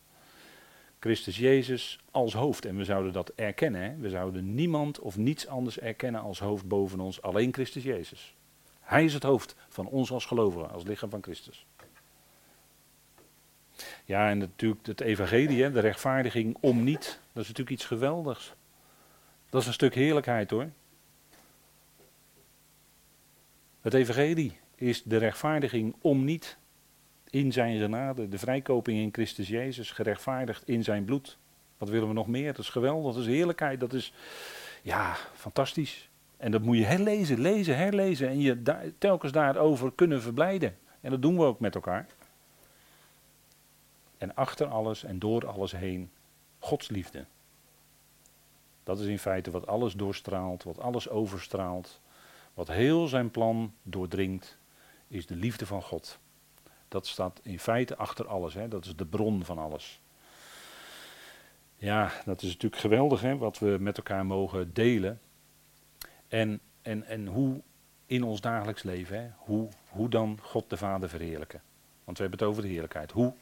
[0.99, 2.65] Christus Jezus als hoofd.
[2.65, 3.81] En we zouden dat erkennen.
[3.81, 3.97] Hè?
[3.97, 7.23] We zouden niemand of niets anders erkennen als hoofd boven ons.
[7.23, 8.35] Alleen Christus Jezus.
[8.81, 11.67] Hij is het hoofd van ons als gelovigen, als lichaam van Christus.
[14.05, 17.21] Ja, en natuurlijk het evangelie, hè, de rechtvaardiging om niet.
[17.33, 18.55] Dat is natuurlijk iets geweldigs.
[19.51, 20.71] Dat is een stuk heerlijkheid hoor.
[23.81, 26.57] Het evangelie is de rechtvaardiging om niet
[27.35, 31.39] in zijn genade, de vrijkoping in Christus Jezus, gerechtvaardigd in zijn bloed.
[31.79, 32.47] Wat willen we nog meer?
[32.47, 34.13] Dat is geweldig, dat is heerlijkheid, dat is
[34.83, 36.09] ja, fantastisch.
[36.37, 38.63] En dat moet je herlezen, lezen, herlezen en je
[38.99, 40.77] telkens daarover kunnen verblijden.
[41.01, 42.07] En dat doen we ook met elkaar.
[44.19, 46.11] En achter alles en door alles heen,
[46.59, 47.25] Gods liefde.
[48.85, 52.01] Dat is in feite wat alles doorstraalt, wat alles overstraalt,
[52.55, 54.59] wat heel zijn plan doordringt,
[55.09, 56.19] is de liefde van God.
[56.89, 58.55] Dat staat in feite achter alles.
[58.55, 58.69] Hè?
[58.69, 60.01] Dat is de bron van alles.
[61.77, 65.21] Ja, dat is natuurlijk geweldig hè, wat we met elkaar mogen delen.
[66.29, 67.63] En, en, en hoe
[68.07, 71.63] in ons dagelijks leven, hè, hoe, hoe dan God de Vader verheerlijken.
[72.05, 73.11] Want we hebben het over de heerlijkheid.
[73.11, 73.35] Hoe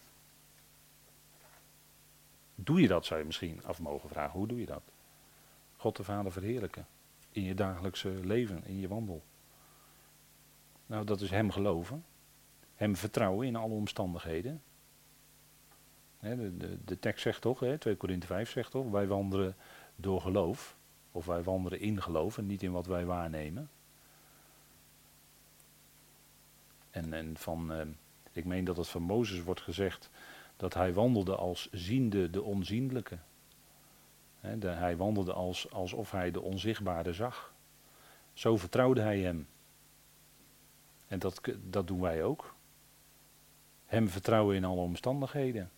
[2.55, 4.39] doe je dat, zou je misschien af mogen vragen.
[4.39, 4.83] Hoe doe je dat?
[5.77, 6.87] God de Vader verheerlijken.
[7.31, 9.23] In je dagelijkse leven, in je wandel.
[10.87, 12.05] Nou, dat is Hem geloven.
[12.83, 14.63] Hem vertrouwen in alle omstandigheden.
[16.21, 19.57] de, de, de, tekst zegt toch, he, 2 Korinthe 5 zegt toch, wij wandelen
[19.97, 20.77] door geloof.
[21.13, 23.71] Of wij wandelen in geloof en niet in wat wij waarnemen.
[26.91, 27.87] En, van, eh,
[28.33, 30.11] ik meen dat het van Mozes wordt gezegd
[30.57, 33.19] dat hij wandelde als ziende de onzienlijke.
[34.61, 37.55] hij wandelde als, alsof hij de onzichtbare zag.
[38.33, 39.49] Zo vertrouwde hij hem.
[41.07, 41.41] En dat,
[41.71, 42.55] dat doen wij ook.
[43.93, 45.71] Hem vertrouwen in alle omstandigheden.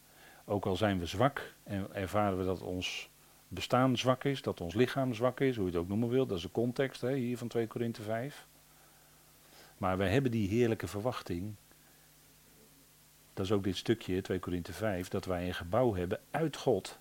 [0.45, 3.11] Ook al zijn we zwak en ervaren we dat ons
[3.49, 6.37] bestaan zwak is, dat ons lichaam zwak is, hoe je het ook noemen wilt, dat
[6.37, 8.47] is de context hè, hier van 2 Korinthe 5.
[9.79, 11.55] Maar wij hebben die heerlijke verwachting,
[13.33, 16.99] dat is ook dit stukje, 2 Korinthe 5, dat wij een gebouw hebben uit God.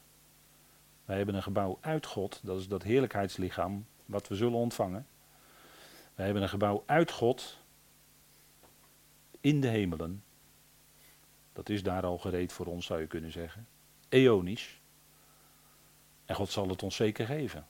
[1.05, 5.07] Wij hebben een gebouw uit God, dat is dat heerlijkheidslichaam wat we zullen ontvangen.
[6.15, 7.57] Wij hebben een gebouw uit God
[9.41, 10.23] in de hemelen.
[11.63, 13.67] Dat is daar al gereed voor ons, zou je kunnen zeggen.
[14.09, 14.81] Eonisch.
[16.25, 17.67] En God zal het ons zeker geven.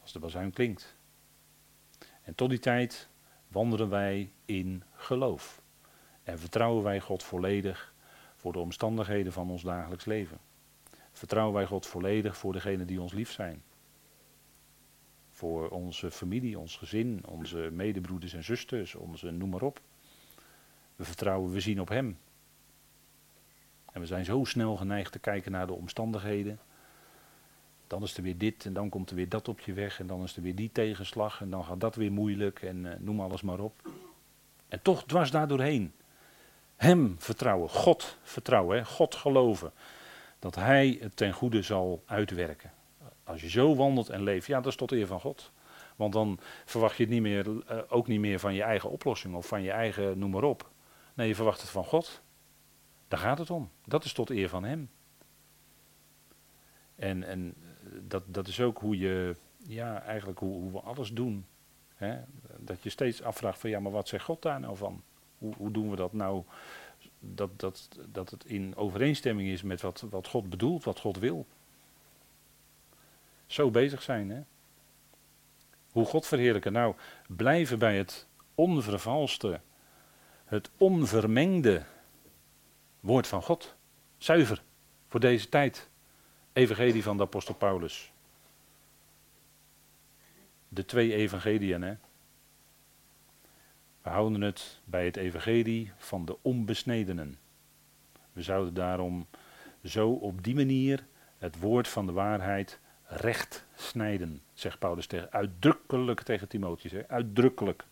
[0.00, 0.96] Als de bazuin klinkt.
[2.22, 3.08] En tot die tijd
[3.48, 5.62] wandelen wij in geloof.
[6.22, 7.94] En vertrouwen wij God volledig
[8.36, 10.38] voor de omstandigheden van ons dagelijks leven.
[11.12, 13.62] Vertrouwen wij God volledig voor degenen die ons lief zijn.
[15.28, 19.80] Voor onze familie, ons gezin, onze medebroeders en zusters, onze noem maar op.
[20.96, 22.18] We vertrouwen, we zien op Hem.
[23.92, 26.58] En we zijn zo snel geneigd te kijken naar de omstandigheden.
[27.86, 30.06] Dan is er weer dit en dan komt er weer dat op je weg en
[30.06, 33.20] dan is er weer die tegenslag en dan gaat dat weer moeilijk en uh, noem
[33.20, 33.88] alles maar op.
[34.68, 35.92] En toch dwars daar doorheen.
[36.76, 38.86] Hem vertrouwen, God vertrouwen?
[38.86, 39.72] God geloven.
[40.38, 42.72] Dat Hij het ten goede zal uitwerken.
[43.24, 45.50] Als je zo wandelt en leeft, ja, dat is tot eer van God.
[45.96, 49.34] Want dan verwacht je het niet meer, uh, ook niet meer van je eigen oplossing
[49.34, 50.70] of van je eigen noem maar op.
[51.14, 52.22] Nee, je verwacht het van God.
[53.10, 53.70] Daar gaat het om.
[53.84, 54.90] Dat is tot eer van Hem.
[56.96, 57.54] En, en
[58.00, 61.46] dat, dat is ook hoe je, ja, eigenlijk hoe, hoe we alles doen.
[61.94, 62.20] Hè?
[62.58, 65.02] Dat je steeds afvraagt van, ja, maar wat zegt God daar nou van?
[65.38, 66.42] Hoe, hoe doen we dat nou?
[67.18, 71.46] Dat, dat, dat het in overeenstemming is met wat, wat God bedoelt, wat God wil.
[73.46, 74.40] Zo bezig zijn, hè?
[75.90, 76.72] Hoe God verheerlijken.
[76.72, 76.94] Nou,
[77.28, 79.60] blijven bij het onvervalste,
[80.44, 81.84] het onvermengde
[83.00, 83.74] woord van God.
[84.18, 84.62] Zuiver
[85.08, 85.88] voor deze tijd.
[86.52, 88.12] Evangelie van de apostel Paulus.
[90.68, 91.94] De twee evangeliën, hè.
[94.02, 97.38] We houden het bij het evangelie van de onbesnedenen.
[98.32, 99.26] We zouden daarom
[99.84, 101.06] zo op die manier
[101.38, 106.92] het woord van de waarheid recht snijden, zegt Paulus tegen, uitdrukkelijk tegen Timotheus.
[106.92, 107.08] Hè?
[107.08, 107.84] Uitdrukkelijk.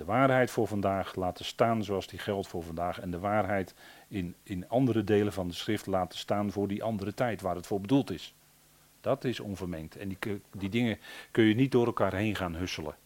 [0.00, 3.00] De waarheid voor vandaag laten staan zoals die geldt voor vandaag.
[3.00, 3.74] En de waarheid
[4.08, 7.66] in, in andere delen van de schrift laten staan voor die andere tijd waar het
[7.66, 8.34] voor bedoeld is.
[9.00, 9.96] Dat is onvermengd.
[9.96, 10.98] En die, die dingen
[11.30, 12.96] kun je niet door elkaar heen gaan husselen.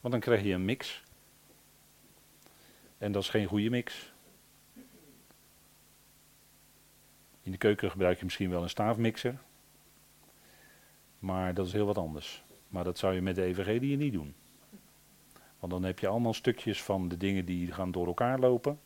[0.00, 1.02] Want dan krijg je een mix.
[2.98, 4.12] En dat is geen goede mix.
[7.42, 9.38] In de keuken gebruik je misschien wel een staafmixer.
[11.18, 12.44] Maar dat is heel wat anders.
[12.68, 14.34] Maar dat zou je met de evangelie niet doen.
[15.60, 18.80] Want dan heb je allemaal stukjes van de dingen die gaan door elkaar lopen.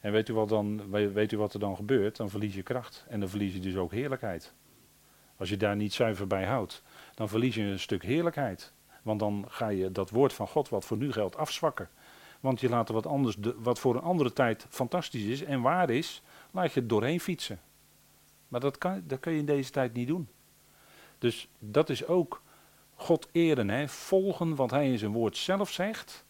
[0.00, 2.16] En weet u wat, dan, weet u wat er dan gebeurt?
[2.16, 3.04] Dan verlies je kracht.
[3.08, 4.54] En dan verlies je dus ook heerlijkheid.
[5.36, 6.82] Als je daar niet zuiver bij houdt,
[7.14, 8.72] dan verlies je een stuk heerlijkheid.
[9.02, 11.88] Want dan ga je dat woord van God, wat voor nu geldt, afzwakken.
[12.40, 15.90] Want je laat er wat anders, wat voor een andere tijd fantastisch is en waar
[15.90, 17.60] is, laat je het doorheen fietsen.
[18.48, 20.28] Maar dat, kan, dat kun je in deze tijd niet doen.
[21.18, 22.42] Dus dat is ook
[22.96, 23.88] God eren, hè?
[23.88, 26.24] volgen wat hij in zijn woord zelf zegt.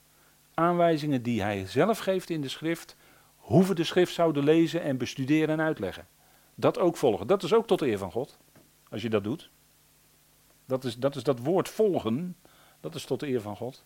[0.54, 2.96] Aanwijzingen die hij zelf geeft in de schrift,
[3.36, 6.06] hoe we de schrift zouden lezen en bestuderen en uitleggen.
[6.54, 7.26] Dat ook volgen.
[7.26, 8.38] Dat is ook tot eer van God,
[8.88, 9.50] als je dat doet.
[10.66, 12.36] Dat is dat, is dat woord volgen,
[12.80, 13.84] dat is tot eer van God.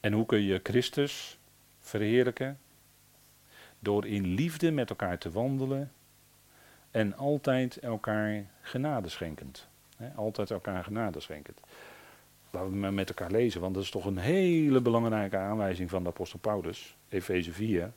[0.00, 1.38] En hoe kun je Christus
[1.78, 2.58] verheerlijken?
[3.78, 5.92] Door in liefde met elkaar te wandelen
[6.90, 9.66] en altijd elkaar genade schenkend.
[10.16, 11.60] altijd elkaar genade schenkend.
[12.50, 16.08] Laten we met elkaar lezen, want dat is toch een hele belangrijke aanwijzing van de
[16.08, 16.96] apostel Paulus.
[17.08, 17.92] Efeze 4.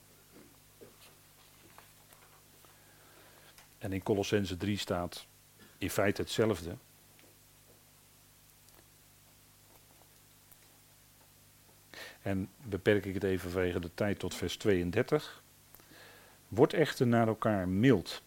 [3.77, 5.25] En in Colossense 3 staat
[5.77, 6.75] in feite hetzelfde.
[12.21, 15.43] En beperk ik het even vanwege de tijd tot vers 32.
[16.47, 18.21] Word echter naar elkaar mild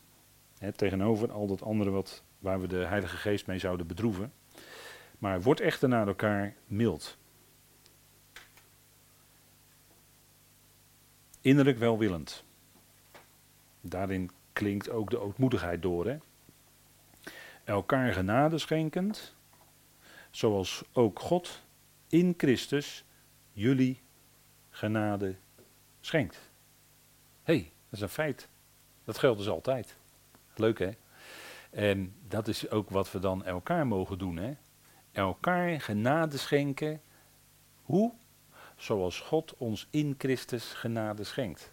[0.72, 4.32] tegenover al dat andere wat, waar we de Heilige Geest mee zouden bedroeven.
[5.18, 7.18] Maar word echter naar elkaar mild.
[11.40, 12.44] Innerlijk welwillend.
[13.80, 16.06] Daarin klinkt ook de ootmoedigheid door.
[16.06, 16.16] Hè?
[17.64, 19.34] Elkaar genade schenkend,
[20.30, 21.62] zoals ook God
[22.08, 23.04] in Christus
[23.52, 24.00] jullie
[24.70, 25.34] genade
[26.00, 26.50] schenkt.
[27.42, 28.48] Hé, hey, dat is een feit.
[29.04, 29.96] Dat geldt dus altijd.
[30.58, 30.90] Leuk hè?
[31.70, 34.56] En dat is ook wat we dan elkaar mogen doen hè?
[35.12, 37.00] Elkaar genade schenken.
[37.82, 38.12] Hoe?
[38.76, 41.72] zoals God ons in Christus genade schenkt.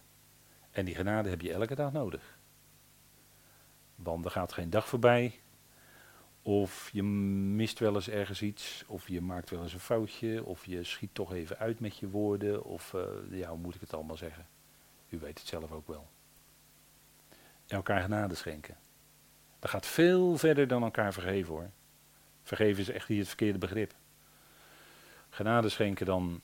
[0.70, 2.38] En die genade heb je elke dag nodig.
[3.94, 5.40] Want er gaat geen dag voorbij.
[6.42, 8.84] Of je mist wel eens ergens iets.
[8.86, 10.44] Of je maakt wel eens een foutje.
[10.44, 12.64] Of je schiet toch even uit met je woorden.
[12.64, 14.46] Of uh, ja, hoe moet ik het allemaal zeggen?
[15.08, 16.08] U weet het zelf ook wel.
[17.66, 18.76] Elkaar genade schenken.
[19.58, 21.70] Dat gaat veel verder dan elkaar vergeven hoor.
[22.42, 23.94] Vergeven is echt hier het verkeerde begrip.
[25.28, 26.40] Genade schenken dan,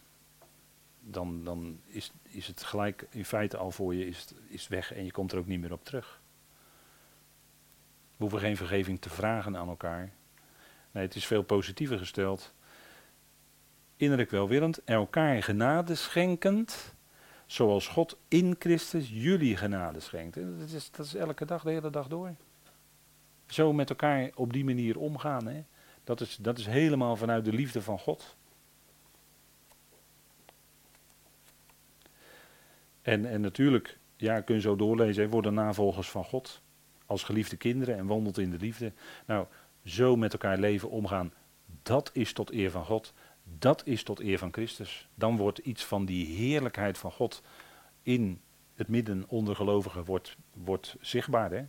[1.00, 5.04] dan, dan is, is het gelijk in feite al voor je is, is weg en
[5.04, 6.20] je komt er ook niet meer op terug.
[8.16, 10.12] We hoeven geen vergeving te vragen aan elkaar.
[10.90, 12.52] Nee, het is veel positiever gesteld.
[13.96, 16.94] Innerlijk welwillend, elkaar genade schenkend,
[17.48, 20.34] zoals God in Christus jullie genade schenkt.
[20.34, 22.34] Dat is, dat is elke dag, de hele dag door.
[23.46, 25.46] Zo met elkaar op die manier omgaan.
[25.46, 25.64] Hè?
[26.04, 28.36] Dat, is, dat is helemaal vanuit de liefde van God.
[33.02, 36.60] En, en natuurlijk, ja, kun je zo doorlezen, hè, worden navolgers van God.
[37.06, 38.92] Als geliefde kinderen en wandelt in de liefde.
[39.26, 39.46] Nou,
[39.84, 41.32] zo met elkaar leven, omgaan,
[41.82, 43.12] dat is tot eer van God.
[43.58, 45.08] Dat is tot eer van Christus.
[45.14, 47.42] Dan wordt iets van die heerlijkheid van God
[48.02, 48.40] in
[48.74, 51.64] het midden onder gelovigen wordt, wordt zichtbaar, hè,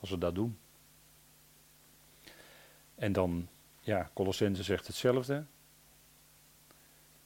[0.00, 0.58] als we dat doen.
[2.94, 3.48] En dan,
[3.80, 5.44] ja, Colossense zegt hetzelfde.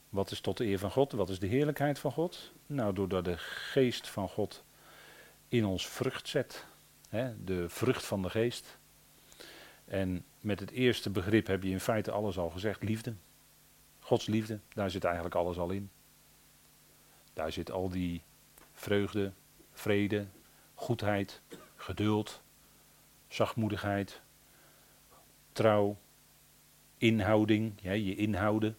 [0.09, 1.11] Wat is tot de eer van God?
[1.11, 2.51] Wat is de heerlijkheid van God?
[2.65, 4.63] Nou, doordat de geest van God
[5.47, 6.65] in ons vrucht zet.
[7.09, 8.77] Hè, de vrucht van de geest.
[9.85, 12.83] En met het eerste begrip heb je in feite alles al gezegd.
[12.83, 13.13] Liefde.
[14.13, 14.59] Gods liefde.
[14.73, 15.89] Daar zit eigenlijk alles al in.
[17.33, 18.21] Daar zit al die
[18.73, 19.31] vreugde,
[19.71, 20.27] vrede,
[20.73, 21.41] goedheid,
[21.75, 22.41] geduld,
[23.27, 24.21] zachtmoedigheid,
[25.51, 25.97] trouw,
[26.97, 28.77] inhouding, je inhouden.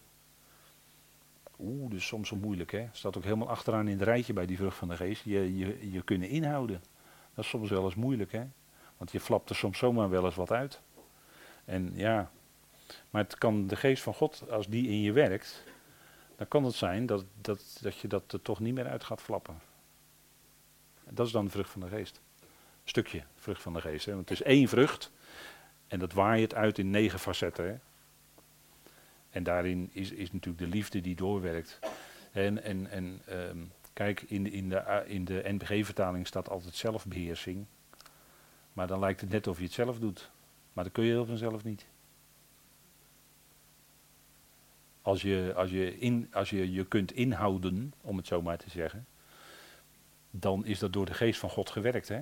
[1.59, 2.87] Oeh, dus soms zo moeilijk hè.
[2.91, 5.23] Staat ook helemaal achteraan in het rijtje bij die vrucht van de geest.
[5.23, 6.81] Je, je, je kunnen inhouden.
[7.33, 8.43] Dat is soms wel eens moeilijk hè.
[8.97, 10.81] Want je flapt er soms zomaar wel eens wat uit.
[11.65, 12.31] En ja,
[13.09, 15.63] maar het kan de geest van God, als die in je werkt,
[16.35, 19.21] dan kan het zijn dat, dat, dat je dat er toch niet meer uit gaat
[19.21, 19.59] flappen.
[21.09, 22.21] Dat is dan de vrucht van de geest.
[22.83, 24.05] Stukje vrucht van de geest.
[24.05, 24.13] Hè?
[24.13, 25.11] Want het is één vrucht.
[25.87, 27.81] En dat waait uit in negen facetten.
[29.29, 31.79] En daarin is, is natuurlijk de liefde die doorwerkt.
[32.31, 33.57] En, en, en ehm,
[33.93, 37.65] kijk, in, in de, in de NBG-vertaling staat altijd zelfbeheersing.
[38.73, 40.29] Maar dan lijkt het net of je het zelf doet.
[40.73, 41.85] Maar dat kun je heel vanzelf niet.
[45.05, 48.69] Als je, als je, in, als je je kunt inhouden, om het zo maar te
[48.69, 49.05] zeggen,
[50.31, 52.07] dan is dat door de geest van God gewerkt.
[52.07, 52.21] Hè?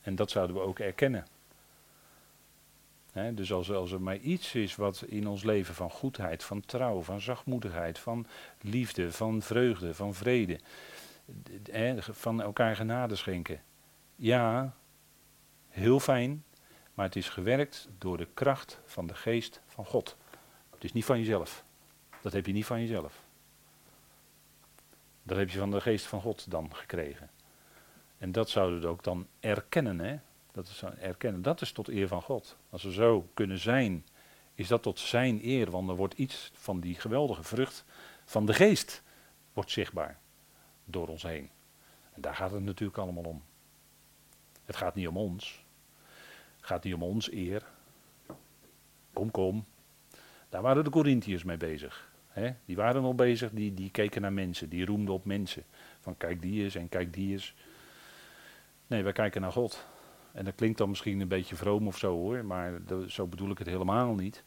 [0.00, 1.26] En dat zouden we ook erkennen
[3.34, 7.20] dus als, er maar iets is wat in ons leven van goedheid, van trouw, van
[7.20, 8.26] zachtmoedigheid, van
[8.60, 10.60] liefde, van vreugde, van vrede,
[11.98, 13.62] van elkaar genade schenken.
[14.16, 14.74] Ja,
[15.68, 16.44] heel fijn,
[16.94, 20.16] maar het is gewerkt door de kracht van de geest van God.
[20.70, 21.64] Het is niet van jezelf.
[22.24, 23.22] Dat heb je niet van jezelf.
[25.22, 27.30] Dat heb je van de geest van God dan gekregen.
[28.18, 30.18] En dat zouden we ook dan erkennen, hè?
[30.52, 31.42] Dat is erkennen.
[31.42, 32.56] Dat is tot eer van God.
[32.70, 34.06] Als we zo kunnen zijn,
[34.54, 35.70] is dat tot zijn eer.
[35.70, 37.84] Want er wordt iets van die geweldige vrucht
[38.24, 39.02] van de geest
[39.52, 40.18] wordt zichtbaar
[40.84, 41.50] door ons heen.
[42.12, 43.42] En daar gaat het natuurlijk allemaal om.
[44.64, 45.64] Het gaat niet om ons.
[46.56, 47.64] Het gaat niet om ons eer.
[49.12, 49.64] Kom, kom.
[50.48, 52.12] Daar waren de Corinthiërs mee bezig.
[52.64, 55.64] Die waren al bezig, die, die keken naar mensen, die roemden op mensen.
[56.00, 57.54] Van kijk die is en kijk die is.
[58.86, 59.86] Nee, wij kijken naar God.
[60.32, 62.72] En dat klinkt dan misschien een beetje vroom of zo hoor, maar
[63.08, 64.44] zo bedoel ik het helemaal niet.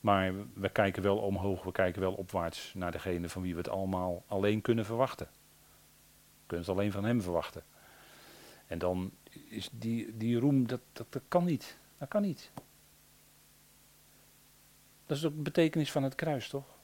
[0.00, 3.68] Maar we kijken wel omhoog, we kijken wel opwaarts naar degene van wie we het
[3.68, 5.26] allemaal alleen kunnen verwachten.
[5.26, 7.62] We kunnen het alleen van hem verwachten.
[8.66, 9.10] En dan
[9.48, 11.78] is die, die roem, dat, dat, dat kan niet.
[11.98, 12.50] Dat kan niet.
[15.06, 16.78] Dat is ook de betekenis van het kruis, toch?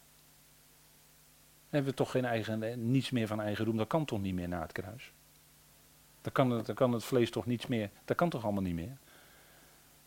[1.71, 3.77] Hebben we toch geen eigen, niets meer van eigen roem.
[3.77, 5.13] Dat kan toch niet meer na het kruis?
[6.23, 7.91] Dan kan, het, dan kan het vlees toch niets meer.
[8.05, 8.97] Dat kan toch allemaal niet meer?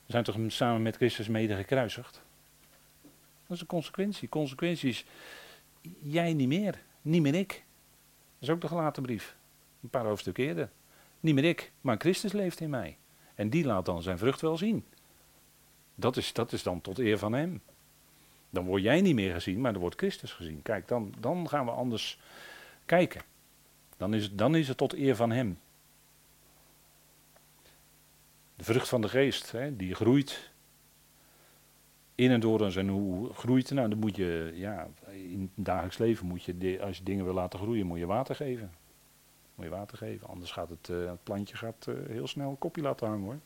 [0.05, 2.21] We zijn toch samen met Christus mede gekruisigd?
[3.47, 4.29] Dat is een consequentie.
[4.29, 5.05] Consequentie is,
[6.01, 7.47] jij niet meer, niet meer ik.
[8.39, 9.35] Dat is ook de gelaten brief.
[9.83, 10.69] Een paar hoofdstukken eerder.
[11.19, 12.97] Niet meer ik, maar Christus leeft in mij.
[13.35, 14.85] En die laat dan zijn vrucht wel zien.
[15.95, 17.61] Dat is, dat is dan tot eer van hem.
[18.49, 20.61] Dan word jij niet meer gezien, maar dan wordt Christus gezien.
[20.61, 22.19] Kijk, dan, dan gaan we anders
[22.85, 23.21] kijken.
[23.97, 25.59] Dan is, dan is het tot eer van hem.
[28.55, 30.51] De vrucht van de geest, hè, die groeit
[32.15, 33.77] in en door ons en hoe groeit het?
[33.77, 37.33] Nou, dan moet je, ja, in het dagelijks leven moet je, als je dingen wil
[37.33, 38.71] laten groeien, moet je water geven.
[39.55, 42.57] Moet je water geven, anders gaat het, uh, het plantje gaat, uh, heel snel een
[42.57, 43.39] kopje laten hangen hoor.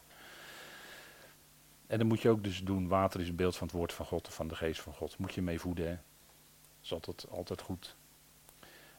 [1.88, 4.06] En dan moet je ook dus doen, water is een beeld van het woord van
[4.06, 5.18] God, van de geest van God.
[5.18, 5.86] Moet je mee voeden.
[5.86, 7.96] Dat is altijd, altijd goed.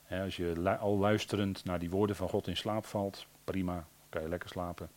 [0.08, 4.28] als je al luisterend naar die woorden van God in slaap valt, prima, kan je
[4.28, 4.90] lekker slapen.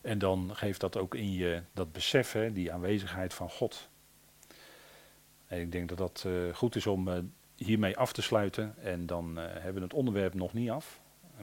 [0.00, 3.88] En dan geeft dat ook in je dat besef, hè, die aanwezigheid van God.
[5.46, 7.18] En ik denk dat dat uh, goed is om uh,
[7.56, 8.74] hiermee af te sluiten.
[8.82, 11.00] En dan uh, hebben we het onderwerp nog niet af.